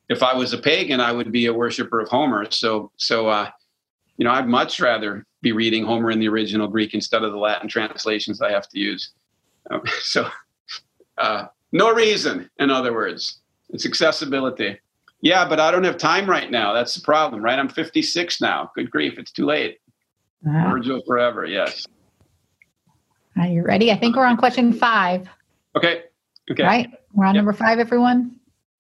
if 0.10 0.24
I 0.24 0.34
was 0.34 0.54
a 0.54 0.58
pagan, 0.58 1.00
I 1.00 1.12
would 1.12 1.32
be 1.32 1.48
a 1.48 1.54
worshiper 1.54 2.00
of 2.00 2.10
Homer. 2.10 2.50
So, 2.52 2.92
so 2.98 3.28
uh, 3.28 3.50
you 4.18 4.26
know, 4.26 4.32
I'd 4.32 4.48
much 4.48 4.80
rather 4.80 5.26
be 5.42 5.52
reading 5.52 5.86
Homer 5.86 6.12
in 6.12 6.20
the 6.20 6.30
original 6.30 6.68
Greek 6.68 6.94
instead 6.94 7.24
of 7.24 7.32
the 7.32 7.38
Latin 7.38 7.68
translations 7.68 8.42
I 8.42 8.52
have 8.52 8.70
to 8.70 8.80
use. 8.80 9.12
Um, 9.70 9.82
so, 10.02 10.30
uh, 11.18 11.48
no 11.72 11.94
reason, 11.94 12.50
in 12.60 12.70
other 12.70 12.94
words, 12.94 13.42
it's 13.70 13.86
accessibility. 13.86 14.80
Yeah, 15.22 15.48
but 15.48 15.60
I 15.60 15.72
don't 15.72 15.84
have 15.84 15.98
time 15.98 16.30
right 16.30 16.52
now. 16.52 16.72
That's 16.74 16.94
the 16.94 17.02
problem, 17.02 17.42
right? 17.42 17.58
I'm 17.58 17.68
56 17.68 18.42
now. 18.42 18.72
Good 18.76 18.92
grief, 18.92 19.18
it's 19.18 19.32
too 19.32 19.46
late. 19.46 19.80
Virgil 20.46 21.02
forever, 21.06 21.46
yes. 21.46 21.86
Are 23.38 23.48
you 23.48 23.64
ready? 23.64 23.92
I 23.92 23.98
think 23.98 24.16
we're 24.16 24.26
on 24.26 24.38
question 24.38 24.72
five. 24.72 25.28
Okay. 25.76 26.04
Okay. 26.52 26.64
Right? 26.64 26.90
We're 27.14 27.26
on 27.26 27.36
yep. 27.36 27.40
number 27.40 27.54
five, 27.54 27.80
everyone? 27.80 28.36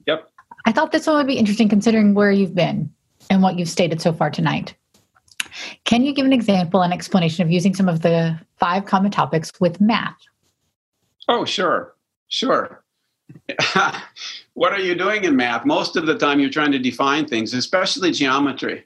Yep. 0.05 0.29
I 0.65 0.71
thought 0.71 0.91
this 0.91 1.07
one 1.07 1.17
would 1.17 1.27
be 1.27 1.37
interesting 1.37 1.67
considering 1.67 2.13
where 2.13 2.31
you've 2.31 2.55
been 2.55 2.91
and 3.29 3.41
what 3.41 3.57
you've 3.57 3.69
stated 3.69 4.01
so 4.01 4.13
far 4.13 4.29
tonight. 4.29 4.75
Can 5.85 6.03
you 6.03 6.13
give 6.13 6.25
an 6.25 6.33
example 6.33 6.81
and 6.81 6.93
explanation 6.93 7.43
of 7.43 7.51
using 7.51 7.73
some 7.73 7.89
of 7.89 8.01
the 8.01 8.39
five 8.57 8.85
common 8.85 9.11
topics 9.11 9.51
with 9.59 9.81
math? 9.81 10.17
Oh, 11.27 11.45
sure. 11.45 11.95
Sure. 12.27 12.83
what 14.53 14.71
are 14.71 14.79
you 14.79 14.95
doing 14.95 15.23
in 15.23 15.35
math? 15.35 15.65
Most 15.65 15.95
of 15.95 16.05
the 16.05 16.17
time 16.17 16.39
you're 16.39 16.49
trying 16.49 16.71
to 16.71 16.79
define 16.79 17.25
things, 17.25 17.53
especially 17.53 18.11
geometry. 18.11 18.85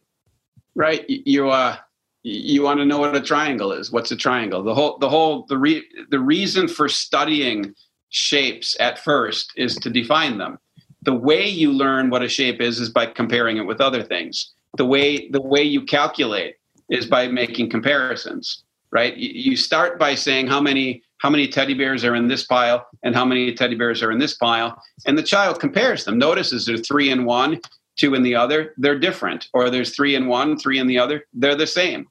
Right? 0.76 1.04
You 1.10 1.50
uh 1.50 1.78
you 2.24 2.64
want 2.64 2.80
to 2.80 2.86
know 2.86 3.00
what 3.00 3.16
a 3.16 3.22
triangle 3.22 3.72
is. 3.72 3.92
What's 3.92 4.12
a 4.12 4.16
triangle? 4.16 4.64
The 4.64 4.74
whole 4.74 4.98
the 4.98 5.10
whole 5.10 5.46
the 5.48 5.58
re, 5.58 5.84
the 6.10 6.20
reason 6.20 6.68
for 6.68 6.90
studying 6.90 7.74
shapes 8.10 8.76
at 8.80 9.00
first 9.00 9.52
is 9.56 9.76
to 9.78 9.90
define 9.90 10.38
them. 10.38 10.60
The 11.04 11.14
way 11.14 11.48
you 11.48 11.72
learn 11.72 12.10
what 12.10 12.24
a 12.24 12.28
shape 12.28 12.60
is 12.62 12.80
is 12.80 12.90
by 12.90 13.06
comparing 13.06 13.58
it 13.58 13.66
with 13.66 13.80
other 13.80 14.04
things. 14.04 14.54
The 14.78 14.86
way 14.86 15.30
the 15.30 15.42
way 15.42 15.64
you 15.64 15.84
calculate 15.84 16.56
is 16.90 17.06
by 17.06 17.28
making 17.28 17.70
comparisons, 17.70 18.64
right? 18.92 19.16
You 19.16 19.56
start 19.56 19.98
by 19.98 20.16
saying 20.16 20.48
how 20.48 20.60
many 20.60 21.04
how 21.20 21.30
many 21.30 21.48
teddy 21.48 21.74
bears 21.74 22.04
are 22.04 22.16
in 22.16 22.28
this 22.28 22.46
pile 22.46 22.86
and 23.04 23.16
how 23.16 23.26
many 23.26 23.54
teddy 23.54 23.76
bears 23.76 24.02
are 24.04 24.12
in 24.12 24.20
this 24.20 24.36
pile, 24.36 24.82
and 25.06 25.18
the 25.18 25.24
child 25.24 25.60
compares 25.60 26.04
them. 26.04 26.18
Notices 26.18 26.66
there 26.66 26.78
three 26.78 27.12
in 27.12 27.26
one, 27.26 27.62
two 28.00 28.16
in 28.16 28.24
the 28.24 28.36
other. 28.36 28.74
They're 28.78 28.98
different, 28.98 29.50
or 29.54 29.70
there's 29.70 29.96
three 29.96 30.16
in 30.16 30.28
one, 30.28 30.58
three 30.58 30.80
in 30.80 30.88
the 30.88 30.98
other. 30.98 31.26
They're 31.34 31.56
the 31.56 31.68
same, 31.68 32.08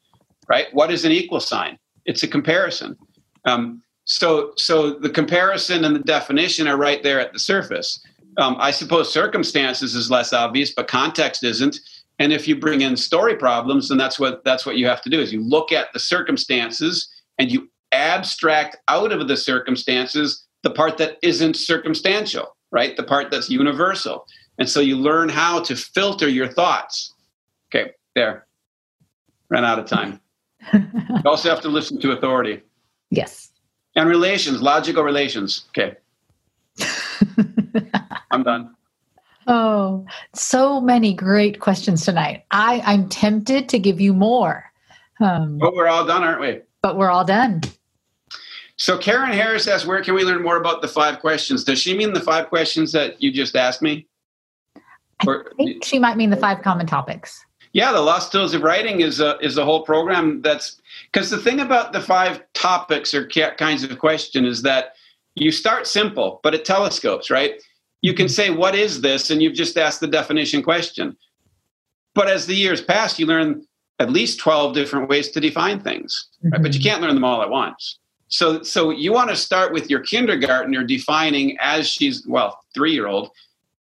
right? 0.48 0.66
What 0.72 0.90
is 0.90 1.04
an 1.04 1.12
equal 1.12 1.40
sign? 1.40 1.78
It's 2.04 2.22
a 2.22 2.28
comparison. 2.28 2.96
Um, 3.44 3.82
so 4.04 4.52
so 4.56 4.94
the 4.94 5.10
comparison 5.10 5.84
and 5.84 5.94
the 5.94 6.00
definition 6.00 6.68
are 6.68 6.76
right 6.76 7.02
there 7.02 7.20
at 7.20 7.32
the 7.32 7.38
surface. 7.38 8.00
Um, 8.38 8.56
I 8.58 8.70
suppose 8.70 9.12
circumstances 9.12 9.94
is 9.94 10.10
less 10.10 10.32
obvious, 10.32 10.72
but 10.72 10.86
context 10.88 11.42
isn't. 11.42 11.78
And 12.18 12.32
if 12.32 12.48
you 12.48 12.56
bring 12.56 12.80
in 12.80 12.96
story 12.96 13.36
problems, 13.36 13.88
then 13.88 13.98
that's 13.98 14.18
what 14.18 14.44
that's 14.44 14.64
what 14.64 14.76
you 14.76 14.86
have 14.86 15.02
to 15.02 15.10
do 15.10 15.20
is 15.20 15.32
you 15.32 15.42
look 15.42 15.72
at 15.72 15.92
the 15.92 15.98
circumstances 15.98 17.08
and 17.38 17.50
you 17.50 17.68
abstract 17.92 18.76
out 18.88 19.12
of 19.12 19.28
the 19.28 19.36
circumstances 19.36 20.44
the 20.62 20.70
part 20.70 20.98
that 20.98 21.18
isn't 21.22 21.56
circumstantial, 21.56 22.56
right? 22.72 22.96
The 22.96 23.04
part 23.04 23.30
that's 23.30 23.48
universal. 23.48 24.26
And 24.58 24.68
so 24.68 24.80
you 24.80 24.96
learn 24.96 25.28
how 25.28 25.62
to 25.62 25.76
filter 25.76 26.28
your 26.28 26.48
thoughts. 26.48 27.14
Okay, 27.68 27.92
there. 28.14 28.46
Ran 29.48 29.64
out 29.64 29.78
of 29.78 29.86
time. 29.86 30.20
you 30.72 31.22
also 31.24 31.48
have 31.48 31.60
to 31.62 31.68
listen 31.68 32.00
to 32.00 32.12
authority. 32.12 32.60
Yes. 33.10 33.50
And 33.94 34.08
relations, 34.08 34.60
logical 34.60 35.02
relations. 35.02 35.64
Okay. 35.70 35.96
I'm 38.30 38.42
done. 38.42 38.74
Oh, 39.46 40.04
so 40.34 40.80
many 40.80 41.14
great 41.14 41.58
questions 41.60 42.04
tonight. 42.04 42.44
I, 42.50 42.82
I'm 42.84 43.08
tempted 43.08 43.68
to 43.70 43.78
give 43.78 44.00
you 44.00 44.12
more. 44.12 44.70
Um, 45.20 45.58
but 45.58 45.74
we're 45.74 45.88
all 45.88 46.04
done, 46.04 46.22
aren't 46.22 46.40
we? 46.40 46.60
But 46.82 46.98
we're 46.98 47.10
all 47.10 47.24
done. 47.24 47.62
So 48.76 48.98
Karen 48.98 49.32
Harris 49.32 49.66
asks, 49.66 49.86
where 49.86 50.02
can 50.02 50.14
we 50.14 50.22
learn 50.22 50.42
more 50.42 50.58
about 50.58 50.82
the 50.82 50.88
five 50.88 51.18
questions? 51.18 51.64
Does 51.64 51.80
she 51.80 51.96
mean 51.96 52.12
the 52.12 52.20
five 52.20 52.48
questions 52.48 52.92
that 52.92 53.20
you 53.20 53.32
just 53.32 53.56
asked 53.56 53.82
me? 53.82 54.06
I 55.20 55.42
think 55.56 55.84
she 55.84 55.98
might 55.98 56.16
mean 56.16 56.30
the 56.30 56.36
five 56.36 56.62
common 56.62 56.86
topics. 56.86 57.44
Yeah, 57.72 57.92
the 57.92 58.00
Lost 58.00 58.32
Tools 58.32 58.54
of 58.54 58.62
Writing 58.62 59.00
is 59.00 59.20
a 59.20 59.38
is 59.38 59.58
a 59.58 59.64
whole 59.64 59.82
program 59.82 60.40
that's 60.42 60.80
because 61.12 61.30
the 61.30 61.38
thing 61.38 61.60
about 61.60 61.92
the 61.92 62.00
five 62.00 62.42
topics 62.54 63.14
or 63.14 63.26
kinds 63.26 63.84
of 63.84 63.98
question 63.98 64.44
is 64.44 64.62
that 64.62 64.94
you 65.34 65.50
start 65.52 65.86
simple, 65.86 66.40
but 66.42 66.54
it 66.54 66.64
telescopes, 66.64 67.30
right? 67.30 67.62
You 68.02 68.14
can 68.14 68.28
say, 68.28 68.50
What 68.50 68.74
is 68.74 69.00
this? 69.00 69.30
And 69.30 69.42
you've 69.42 69.54
just 69.54 69.76
asked 69.76 70.00
the 70.00 70.06
definition 70.06 70.62
question. 70.62 71.16
But 72.14 72.28
as 72.28 72.46
the 72.46 72.54
years 72.54 72.80
pass, 72.80 73.18
you 73.18 73.26
learn 73.26 73.64
at 73.98 74.10
least 74.10 74.38
12 74.38 74.74
different 74.74 75.08
ways 75.08 75.30
to 75.30 75.40
define 75.40 75.80
things, 75.80 76.28
right? 76.42 76.54
mm-hmm. 76.54 76.62
but 76.62 76.72
you 76.72 76.80
mm-hmm. 76.80 76.88
can't 76.88 77.02
learn 77.02 77.14
them 77.14 77.24
all 77.24 77.42
at 77.42 77.50
once. 77.50 77.98
So, 78.28 78.62
so 78.62 78.90
you 78.90 79.12
want 79.12 79.30
to 79.30 79.36
start 79.36 79.72
with 79.72 79.88
your 79.88 80.00
kindergartner 80.00 80.84
defining 80.84 81.56
as 81.60 81.88
she's, 81.88 82.26
well, 82.26 82.60
three 82.74 82.92
year 82.92 83.06
old, 83.06 83.30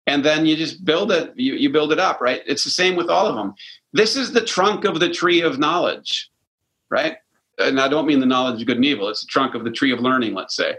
and 0.07 0.25
then 0.25 0.47
you 0.47 0.57
just 0.57 0.85
build 0.85 1.11
it, 1.13 1.33
you, 1.37 1.55
you 1.55 1.71
build 1.71 1.93
it 1.93 1.99
up, 1.99 2.21
right? 2.21 2.43
It's 2.47 2.65
the 2.65 2.71
same 2.71 2.97
with 2.97 3.09
all 3.09 3.27
of 3.27 3.35
them. 3.35 3.55
This 3.93 4.17
is 4.17 4.33
the 4.33 4.45
trunk 4.45 4.85
of 4.85 5.01
the 5.01 5.11
tree 5.11 5.41
of 5.41 5.59
knowledge 5.59 6.31
right? 6.91 7.17
And 7.59 7.81
I 7.81 7.89
don't 7.89 8.07
mean 8.07 8.21
the 8.21 8.27
knowledge 8.27 8.61
of 8.61 8.67
good 8.67 8.77
and 8.77 8.85
evil, 8.85 9.09
it's 9.09 9.23
the 9.23 9.29
trunk 9.29 9.55
of 9.55 9.65
the 9.65 9.71
tree 9.71 9.93
of 9.93 10.01
learning, 10.01 10.35
let's 10.35 10.57
say, 10.57 10.77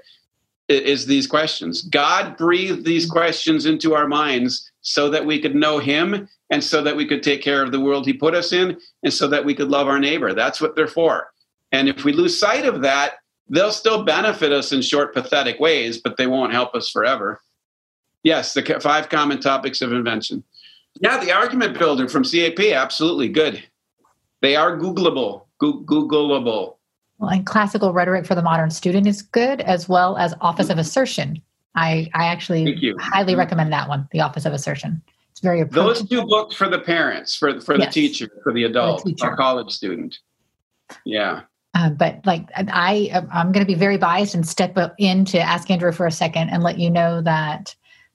it 0.67 0.83
is 0.83 1.05
these 1.05 1.27
questions. 1.27 1.83
God 1.83 2.37
breathed 2.37 2.85
these 2.85 3.09
questions 3.09 3.65
into 3.65 3.95
our 3.95 4.07
minds 4.07 4.69
so 4.81 5.09
that 5.09 5.25
we 5.25 5.39
could 5.39 5.55
know 5.55 5.79
Him 5.79 6.27
and 6.49 6.63
so 6.63 6.81
that 6.83 6.95
we 6.95 7.05
could 7.05 7.23
take 7.23 7.41
care 7.41 7.63
of 7.63 7.71
the 7.71 7.79
world 7.79 8.05
He 8.05 8.13
put 8.13 8.35
us 8.35 8.51
in 8.51 8.77
and 9.03 9.13
so 9.13 9.27
that 9.27 9.45
we 9.45 9.55
could 9.55 9.69
love 9.69 9.87
our 9.87 9.99
neighbor. 9.99 10.33
That's 10.33 10.61
what 10.61 10.75
they're 10.75 10.87
for. 10.87 11.29
And 11.71 11.87
if 11.89 12.03
we 12.03 12.13
lose 12.13 12.39
sight 12.39 12.65
of 12.65 12.81
that, 12.81 13.15
they'll 13.49 13.71
still 13.71 14.03
benefit 14.03 14.51
us 14.51 14.71
in 14.73 14.81
short, 14.81 15.13
pathetic 15.13 15.59
ways, 15.59 15.99
but 15.99 16.17
they 16.17 16.27
won't 16.27 16.53
help 16.53 16.75
us 16.75 16.89
forever. 16.89 17.41
Yes, 18.27 18.53
the 18.53 18.79
five 18.81 19.07
common 19.07 19.39
topics 19.39 19.79
of 19.81 19.93
invention. 19.93 20.43
Yeah, 20.99 21.17
the 21.17 21.31
argument 21.31 21.79
builder 21.79 22.09
from 22.09 22.25
CAP, 22.25 22.59
absolutely 22.59 23.29
good. 23.29 23.63
They 24.41 24.57
are 24.57 24.77
Googleable. 24.77 25.45
Googleable. 25.61 26.75
Well, 27.19 27.29
and 27.29 27.45
classical 27.45 27.93
rhetoric 27.93 28.25
for 28.25 28.35
the 28.35 28.41
modern 28.41 28.69
student 28.69 29.07
is 29.07 29.21
good, 29.21 29.61
as 29.61 29.87
well 29.87 30.17
as 30.17 30.33
Office 30.41 30.69
of 30.69 30.77
Assertion. 30.77 31.41
I, 31.75 32.09
I 32.13 32.25
actually 32.25 32.93
highly 32.99 33.33
recommend 33.33 33.71
that 33.71 33.87
one, 33.87 34.09
the 34.11 34.19
Office 34.19 34.45
of 34.45 34.51
Assertion. 34.51 35.01
It's 35.31 35.39
very 35.39 35.63
Those 35.63 36.05
two 36.05 36.25
books 36.25 36.53
for 36.53 36.67
the 36.67 36.79
parents, 36.79 37.33
for 37.33 37.61
for 37.61 37.77
the 37.77 37.85
teacher, 37.85 38.27
for 38.43 38.51
the 38.51 38.65
adult, 38.65 39.03
for 39.03 39.29
the 39.29 39.35
college 39.37 39.71
student. 39.71 40.19
Yeah. 41.05 41.43
Uh, 41.73 41.91
but 41.91 42.25
like 42.25 42.49
I, 42.57 43.23
I'm 43.31 43.53
going 43.53 43.65
to 43.65 43.73
be 43.73 43.79
very 43.79 43.97
biased 43.97 44.35
and 44.35 44.45
step 44.45 44.77
in 44.97 45.23
to 45.25 45.39
ask 45.39 45.71
Andrew 45.71 45.93
for 45.93 46.07
a 46.07 46.11
second 46.11 46.49
and 46.49 46.61
let 46.61 46.77
you 46.77 46.89
know 46.89 47.21
that 47.21 47.73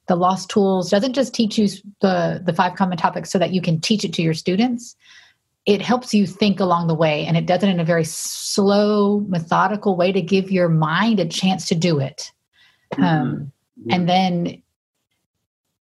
the 0.09 0.17
Lost 0.17 0.49
Tools 0.51 0.91
doesn't 0.91 1.13
just 1.13 1.35
teach 1.35 1.59
you 1.59 1.69
the 2.01 2.43
the 2.45 2.53
five 2.53 2.75
common 2.77 2.99
topics 2.99 3.31
so 3.31 3.39
that 3.39 3.53
you 3.53 3.61
can 3.61 3.81
teach 3.81 4.05
it 4.05 4.13
to 4.15 4.23
your 4.23 4.35
students. 4.35 4.97
It 5.65 5.81
helps 5.81 6.13
you 6.13 6.27
think 6.27 6.59
along 6.59 6.89
the 6.89 6.95
way 6.95 7.25
and 7.25 7.37
it 7.37 7.47
does 7.47 7.63
it 7.63 7.69
in 7.69 7.79
a 7.79 7.85
very 7.85 8.05
slow 8.05 9.21
methodical 9.29 9.97
way 9.97 10.11
to 10.11 10.21
give 10.21 10.51
your 10.51 10.69
mind 10.69 11.21
a 11.21 11.27
chance 11.27 11.69
to 11.69 11.75
do 11.75 11.99
it. 11.99 12.33
Mm-hmm. 12.95 13.05
um, 13.05 13.53
and 13.89 14.07
then 14.07 14.63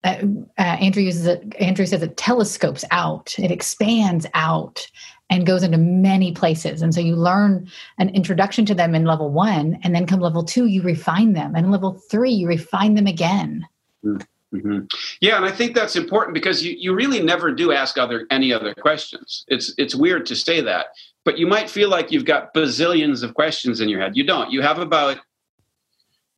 uh, 0.06 0.22
uh, 0.58 0.62
andrew 0.62 1.04
uses 1.04 1.26
it 1.26 1.54
andrew 1.60 1.86
says 1.86 2.02
it 2.02 2.16
telescopes 2.16 2.86
out 2.92 3.38
it 3.38 3.52
expands 3.52 4.26
out 4.36 4.88
and 5.34 5.48
goes 5.48 5.64
into 5.64 5.80
many 5.80 6.32
places. 6.32 6.84
And 6.84 6.94
so 6.94 7.02
you 7.02 7.16
learn 7.16 7.68
an 7.98 8.10
introduction 8.10 8.66
to 8.68 8.76
them 8.76 8.94
in 8.94 9.06
level 9.06 9.32
one 9.32 9.80
and 9.84 9.96
then 9.96 10.06
come 10.06 10.20
level 10.20 10.44
two 10.44 10.68
you 10.68 10.84
refine 10.84 11.34
them. 11.34 11.56
And 11.56 11.72
level 11.72 11.94
three 11.94 12.32
you 12.32 12.48
refine 12.48 12.94
them 12.94 13.08
again 13.08 13.68
mm-hmm. 14.04 14.18
Mm-hmm. 14.54 14.86
Yeah, 15.20 15.38
and 15.38 15.46
I 15.46 15.52
think 15.52 15.74
that's 15.74 15.96
important 15.96 16.36
because 16.36 16.64
you, 16.64 16.76
you 16.78 16.94
really 16.94 17.22
never 17.22 17.52
do 17.52 17.72
ask 17.72 17.98
other 17.98 18.28
any 18.30 18.54
other 18.54 18.76
questions. 18.76 19.46
It's 19.48 19.74
it's 19.80 19.96
weird 19.96 20.28
to 20.28 20.36
say 20.36 20.62
that, 20.62 20.88
but 21.26 21.40
you 21.40 21.48
might 21.48 21.72
feel 21.72 21.90
like 21.90 22.12
you've 22.12 22.26
got 22.26 22.54
bazillions 22.54 23.24
of 23.24 23.34
questions 23.34 23.82
in 23.82 23.90
your 23.90 24.00
head. 24.00 24.16
You 24.16 24.24
don't. 24.24 24.52
You 24.52 24.62
have 24.62 24.78
about, 24.78 25.18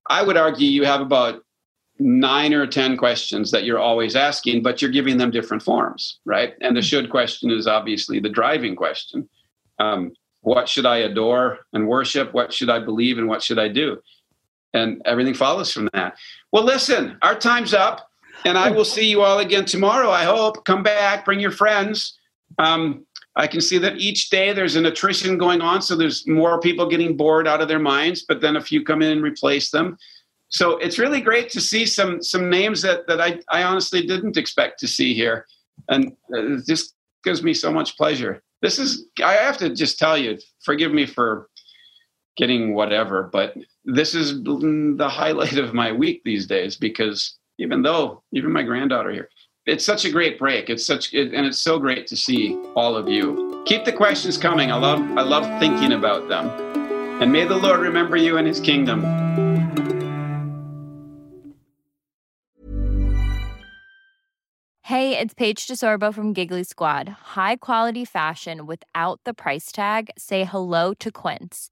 I 0.10 0.23
would 0.23 0.38
argue, 0.38 0.69
you 0.69 0.86
have 0.86 1.01
about 1.01 1.43
nine 1.99 2.54
or 2.54 2.65
ten 2.67 2.95
questions 2.95 3.51
that 3.51 3.65
you're 3.65 3.80
always 3.80 4.15
asking, 4.15 4.63
but 4.63 4.82
you're 4.82 4.91
giving 4.91 5.17
them 5.17 5.32
different 5.32 5.63
forms, 5.63 6.19
right? 6.25 6.54
And 6.62 6.75
the 6.75 6.82
should 6.82 7.10
question 7.10 7.51
is 7.51 7.67
obviously 7.67 8.19
the 8.19 8.30
driving 8.30 8.75
question. 8.78 9.28
Um, 9.80 10.13
what 10.41 10.69
should 10.69 10.86
I 10.86 10.97
adore 10.97 11.60
and 11.73 11.88
worship? 11.88 12.34
What 12.34 12.54
should 12.54 12.69
I 12.69 12.80
believe 12.80 13.17
and 13.17 13.28
what 13.28 13.43
should 13.43 13.60
I 13.60 13.67
do? 13.67 14.01
And 14.75 15.01
everything 15.05 15.33
follows 15.33 15.71
from 15.71 15.89
that. 15.93 16.17
Well, 16.51 16.65
listen, 16.65 17.17
our 17.21 17.33
time's 17.33 17.73
up, 17.73 18.09
and 18.43 18.57
I 18.57 18.69
will 18.69 18.83
see 18.83 19.09
you 19.09 19.21
all 19.21 19.39
again 19.39 19.63
tomorrow. 19.63 20.09
I 20.11 20.25
hope. 20.25 20.65
Come 20.65 20.83
back, 20.83 21.23
bring 21.23 21.39
your 21.39 21.51
friends. 21.51 22.19
Um, 22.59 23.05
I 23.38 23.47
can 23.47 23.61
see 23.61 23.77
that 23.77 23.97
each 23.97 24.29
day 24.29 24.51
there's 24.51 24.75
an 24.75 24.85
attrition 24.85 25.38
going 25.38 25.61
on, 25.61 25.81
so 25.81 25.95
there's 25.95 26.27
more 26.27 26.59
people 26.59 26.89
getting 26.89 27.15
bored 27.15 27.47
out 27.47 27.61
of 27.61 27.69
their 27.69 27.79
minds, 27.79 28.25
but 28.27 28.41
then 28.41 28.57
a 28.57 28.61
few 28.61 28.83
come 28.83 29.01
in 29.01 29.11
and 29.11 29.23
replace 29.23 29.71
them. 29.71 29.97
So 30.49 30.77
it's 30.77 30.99
really 30.99 31.21
great 31.21 31.49
to 31.51 31.61
see 31.61 31.85
some 31.85 32.21
some 32.21 32.49
names 32.49 32.81
that 32.81 33.07
that 33.07 33.21
I, 33.21 33.39
I 33.49 33.63
honestly 33.63 34.05
didn't 34.05 34.38
expect 34.38 34.79
to 34.81 34.88
see 34.88 35.13
here, 35.13 35.45
and 35.88 36.11
uh, 36.33 36.55
it 36.55 36.65
just 36.65 36.95
gives 37.23 37.41
me 37.41 37.53
so 37.53 37.71
much 37.71 37.97
pleasure. 37.97 38.43
This 38.61 38.77
is 38.77 39.05
I 39.23 39.33
have 39.33 39.57
to 39.59 39.69
just 39.69 39.99
tell 39.99 40.17
you, 40.17 40.38
forgive 40.63 40.93
me 40.93 41.05
for 41.05 41.49
getting 42.38 42.73
whatever, 42.73 43.29
but 43.31 43.55
this 43.85 44.15
is 44.15 44.43
the 44.43 45.09
highlight 45.09 45.57
of 45.57 45.73
my 45.73 45.91
week 45.91 46.21
these 46.25 46.47
days 46.47 46.75
because 46.75 47.37
even 47.59 47.83
though 47.83 48.23
even 48.33 48.51
my 48.51 48.63
granddaughter 48.63 49.11
here, 49.11 49.29
it's 49.65 49.85
such 49.85 50.05
a 50.05 50.11
great 50.11 50.37
break. 50.37 50.69
It's 50.69 50.85
such 50.85 51.13
it, 51.13 51.33
and 51.33 51.45
it's 51.45 51.59
so 51.59 51.79
great 51.79 52.07
to 52.07 52.15
see 52.15 52.55
all 52.75 52.95
of 52.95 53.07
you. 53.07 53.63
Keep 53.65 53.85
the 53.85 53.93
questions 53.93 54.37
coming. 54.37 54.71
I 54.71 54.75
love 54.75 54.99
I 55.17 55.21
love 55.21 55.59
thinking 55.59 55.93
about 55.93 56.27
them. 56.27 56.49
And 57.21 57.31
may 57.31 57.45
the 57.45 57.55
Lord 57.55 57.79
remember 57.79 58.17
you 58.17 58.37
in 58.37 58.45
his 58.45 58.59
kingdom. 58.59 59.01
Hey, 64.81 65.17
it's 65.17 65.33
Paige 65.33 65.65
DeSorbo 65.65 66.13
from 66.13 66.31
Giggly 66.33 66.63
Squad. 66.63 67.09
High 67.09 67.55
quality 67.55 68.05
fashion 68.05 68.67
without 68.67 69.19
the 69.23 69.33
price 69.33 69.71
tag. 69.71 70.11
Say 70.15 70.43
hello 70.43 70.93
to 70.95 71.11
Quince. 71.11 71.71